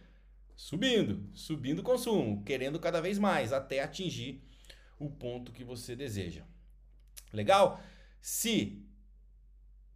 subindo, 0.54 1.28
subindo 1.32 1.80
o 1.80 1.82
consumo, 1.82 2.44
querendo 2.44 2.78
cada 2.78 3.00
vez 3.00 3.18
mais 3.18 3.52
até 3.52 3.82
atingir 3.82 4.42
o 4.98 5.10
ponto 5.10 5.52
que 5.52 5.64
você 5.64 5.96
deseja. 5.96 6.44
Legal? 7.32 7.80
Se 8.20 8.84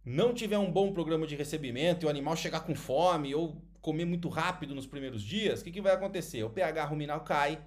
não 0.03 0.33
tiver 0.33 0.57
um 0.57 0.71
bom 0.71 0.91
programa 0.91 1.25
de 1.25 1.35
recebimento 1.35 2.03
e 2.03 2.07
o 2.07 2.09
animal 2.09 2.35
chegar 2.35 2.61
com 2.61 2.75
fome 2.75 3.33
ou 3.33 3.61
comer 3.85 4.05
muito 4.05 4.29
rápido 4.29 4.73
nos 4.73 4.87
primeiros 4.87 5.21
dias, 5.21 5.61
o 5.61 5.63
que, 5.63 5.71
que 5.71 5.79
vai 5.79 5.93
acontecer? 5.93 6.43
O 6.43 6.49
pH 6.49 6.85
ruminal 6.85 7.21
cai. 7.21 7.63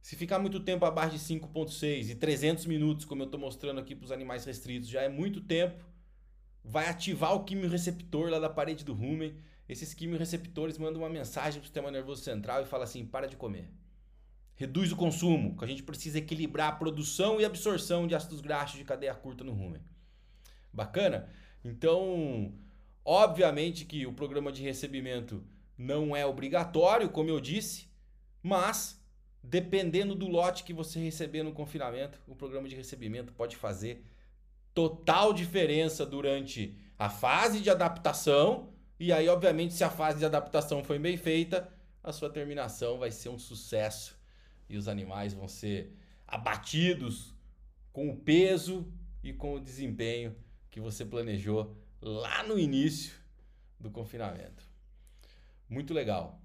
Se 0.00 0.16
ficar 0.16 0.38
muito 0.38 0.58
tempo 0.58 0.86
abaixo 0.86 1.18
de 1.18 1.22
5,6 1.22 2.08
e 2.08 2.14
300 2.14 2.64
minutos, 2.64 3.04
como 3.04 3.20
eu 3.20 3.26
estou 3.26 3.38
mostrando 3.38 3.78
aqui 3.78 3.94
para 3.94 4.06
os 4.06 4.10
animais 4.10 4.46
restritos, 4.46 4.88
já 4.88 5.02
é 5.02 5.08
muito 5.10 5.42
tempo. 5.42 5.84
Vai 6.64 6.88
ativar 6.88 7.34
o 7.34 7.44
quimiorreceptor 7.44 8.30
lá 8.30 8.38
da 8.38 8.48
parede 8.48 8.82
do 8.82 8.94
rumen. 8.94 9.36
Esses 9.68 9.92
quimiorreceptores 9.92 10.78
mandam 10.78 11.02
uma 11.02 11.10
mensagem 11.10 11.60
para 11.60 11.64
o 11.64 11.68
sistema 11.68 11.90
nervoso 11.90 12.22
central 12.22 12.62
e 12.62 12.66
fala 12.66 12.84
assim: 12.84 13.04
para 13.04 13.28
de 13.28 13.36
comer. 13.36 13.70
Reduz 14.56 14.92
o 14.92 14.96
consumo, 14.96 15.58
que 15.58 15.64
a 15.64 15.68
gente 15.68 15.82
precisa 15.82 16.16
equilibrar 16.16 16.70
a 16.70 16.76
produção 16.76 17.38
e 17.38 17.44
absorção 17.44 18.06
de 18.06 18.14
ácidos 18.14 18.40
graxos 18.40 18.78
de 18.78 18.84
cadeia 18.84 19.14
curta 19.14 19.44
no 19.44 19.52
rumen. 19.52 19.82
Bacana? 20.72 21.28
Então, 21.62 22.54
Obviamente 23.04 23.84
que 23.84 24.06
o 24.06 24.12
programa 24.12 24.52
de 24.52 24.62
recebimento 24.62 25.42
não 25.76 26.14
é 26.14 26.26
obrigatório, 26.26 27.08
como 27.08 27.30
eu 27.30 27.40
disse, 27.40 27.88
mas 28.42 29.00
dependendo 29.42 30.14
do 30.14 30.28
lote 30.28 30.64
que 30.64 30.72
você 30.72 31.00
receber 31.00 31.42
no 31.42 31.52
confinamento, 31.52 32.20
o 32.26 32.34
programa 32.34 32.68
de 32.68 32.76
recebimento 32.76 33.32
pode 33.32 33.56
fazer 33.56 34.04
total 34.74 35.32
diferença 35.32 36.04
durante 36.04 36.76
a 36.98 37.08
fase 37.08 37.60
de 37.60 37.70
adaptação. 37.70 38.72
E 38.98 39.12
aí, 39.12 39.28
obviamente, 39.28 39.72
se 39.72 39.82
a 39.82 39.90
fase 39.90 40.18
de 40.18 40.26
adaptação 40.26 40.84
foi 40.84 40.98
bem 40.98 41.16
feita, 41.16 41.72
a 42.02 42.12
sua 42.12 42.30
terminação 42.30 42.98
vai 42.98 43.10
ser 43.10 43.30
um 43.30 43.38
sucesso 43.38 44.18
e 44.68 44.76
os 44.76 44.86
animais 44.88 45.32
vão 45.32 45.48
ser 45.48 45.96
abatidos 46.26 47.34
com 47.92 48.10
o 48.10 48.16
peso 48.16 48.86
e 49.22 49.32
com 49.32 49.54
o 49.54 49.60
desempenho 49.60 50.36
que 50.70 50.80
você 50.80 51.04
planejou 51.04 51.76
lá 52.00 52.42
no 52.42 52.58
início 52.58 53.14
do 53.78 53.90
confinamento. 53.90 54.64
Muito 55.68 55.92
legal. 55.92 56.40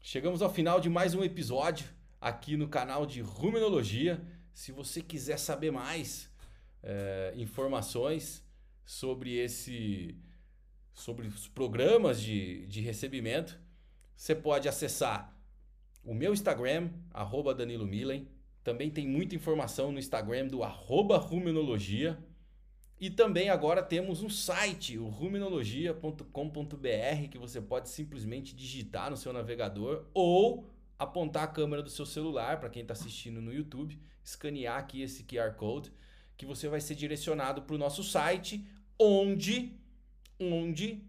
Chegamos 0.00 0.42
ao 0.42 0.52
final 0.52 0.80
de 0.80 0.88
mais 0.88 1.14
um 1.14 1.22
episódio 1.22 1.86
aqui 2.20 2.56
no 2.56 2.68
canal 2.68 3.04
de 3.04 3.20
Ruminologia. 3.20 4.24
Se 4.52 4.72
você 4.72 5.02
quiser 5.02 5.38
saber 5.38 5.70
mais 5.70 6.30
é, 6.82 7.32
informações 7.36 8.44
sobre 8.84 9.36
esse 9.36 10.16
sobre 10.94 11.26
os 11.26 11.48
programas 11.48 12.20
de, 12.20 12.66
de 12.66 12.80
recebimento, 12.80 13.58
você 14.14 14.34
pode 14.34 14.68
acessar 14.68 15.34
o 16.04 16.12
meu 16.14 16.32
Instagram, 16.32 16.90
arroba 17.10 17.54
Danilo 17.54 17.86
Milen. 17.86 18.28
Também 18.62 18.90
tem 18.90 19.06
muita 19.06 19.34
informação 19.34 19.90
no 19.90 19.98
Instagram 19.98 20.48
do 20.48 20.62
arroba. 20.62 21.18
E 23.00 23.10
também 23.10 23.50
agora 23.50 23.82
temos 23.82 24.22
um 24.22 24.30
site, 24.30 24.96
o 24.96 25.08
ruminologia.com.br, 25.08 27.28
que 27.30 27.38
você 27.38 27.60
pode 27.60 27.88
simplesmente 27.88 28.54
digitar 28.54 29.10
no 29.10 29.16
seu 29.16 29.32
navegador 29.32 30.06
ou 30.14 30.70
apontar 30.98 31.44
a 31.44 31.48
câmera 31.48 31.82
do 31.82 31.90
seu 31.90 32.06
celular 32.06 32.60
para 32.60 32.70
quem 32.70 32.82
está 32.82 32.92
assistindo 32.92 33.42
no 33.42 33.52
YouTube, 33.52 34.00
escanear 34.22 34.78
aqui 34.78 35.02
esse 35.02 35.24
QR 35.24 35.54
Code, 35.54 35.92
que 36.36 36.46
você 36.46 36.68
vai 36.68 36.80
ser 36.80 36.94
direcionado 36.94 37.62
para 37.62 37.74
o 37.74 37.78
nosso 37.78 38.04
site, 38.04 38.64
onde, 38.98 39.76
onde 40.38 41.02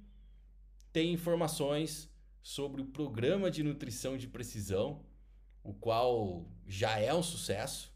tem 0.91 1.13
informações 1.13 2.10
sobre 2.41 2.82
o 2.82 2.86
programa 2.86 3.52
de 3.52 3.62
nutrição 3.62 4.17
de 4.17 4.28
precisão, 4.28 5.06
o 5.63 5.74
qual 5.74 6.46
já 6.67 7.00
é 7.00 7.13
um 7.13 7.24
sucesso, 7.24 7.93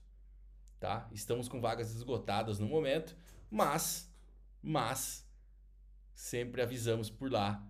tá? 0.80 1.08
Estamos 1.12 1.48
com 1.48 1.60
vagas 1.60 1.96
esgotadas 1.96 2.60
no 2.60 2.68
momento 2.68 3.16
mas, 3.50 4.12
mas, 4.62 5.26
sempre 6.14 6.62
avisamos 6.62 7.10
por 7.10 7.32
lá 7.32 7.66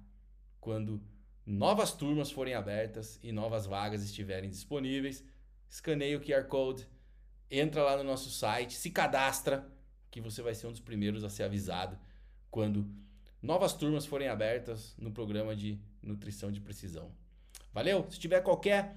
quando 0.59 1.01
novas 1.45 1.93
turmas 1.93 2.31
forem 2.31 2.53
abertas 2.53 3.19
e 3.21 3.31
novas 3.31 3.65
vagas 3.65 4.03
estiverem 4.03 4.49
disponíveis. 4.49 5.23
Escaneia 5.69 6.17
o 6.17 6.21
QR 6.21 6.45
Code, 6.45 6.87
entra 7.51 7.83
lá 7.83 7.97
no 7.97 8.03
nosso 8.03 8.29
site, 8.29 8.73
se 8.73 8.89
cadastra, 8.89 9.69
que 10.09 10.21
você 10.21 10.41
vai 10.41 10.55
ser 10.55 10.67
um 10.67 10.71
dos 10.71 10.79
primeiros 10.79 11.23
a 11.23 11.29
ser 11.29 11.43
avisado 11.43 11.99
quando 12.49 12.89
novas 13.41 13.73
turmas 13.73 14.05
forem 14.05 14.27
abertas 14.27 14.95
no 14.97 15.11
programa 15.11 15.55
de 15.55 15.79
nutrição 16.01 16.51
de 16.51 16.59
precisão. 16.59 17.11
Valeu? 17.73 18.09
Se 18.09 18.19
tiver 18.19 18.41
qualquer 18.41 18.95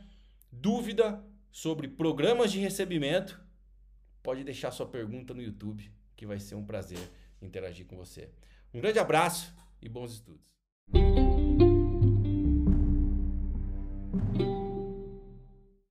dúvida 0.50 1.22
sobre 1.52 1.88
programas 1.88 2.50
de 2.50 2.58
recebimento, 2.58 3.40
pode 4.22 4.44
deixar 4.44 4.70
sua 4.70 4.86
pergunta 4.86 5.34
no 5.34 5.42
YouTube 5.42 5.92
que 6.20 6.26
vai 6.26 6.38
ser 6.38 6.54
um 6.54 6.66
prazer 6.66 6.98
interagir 7.40 7.86
com 7.86 7.96
você. 7.96 8.28
Um 8.74 8.78
grande 8.78 8.98
abraço 8.98 9.54
e 9.80 9.88
bons 9.88 10.12
estudos. 10.12 10.44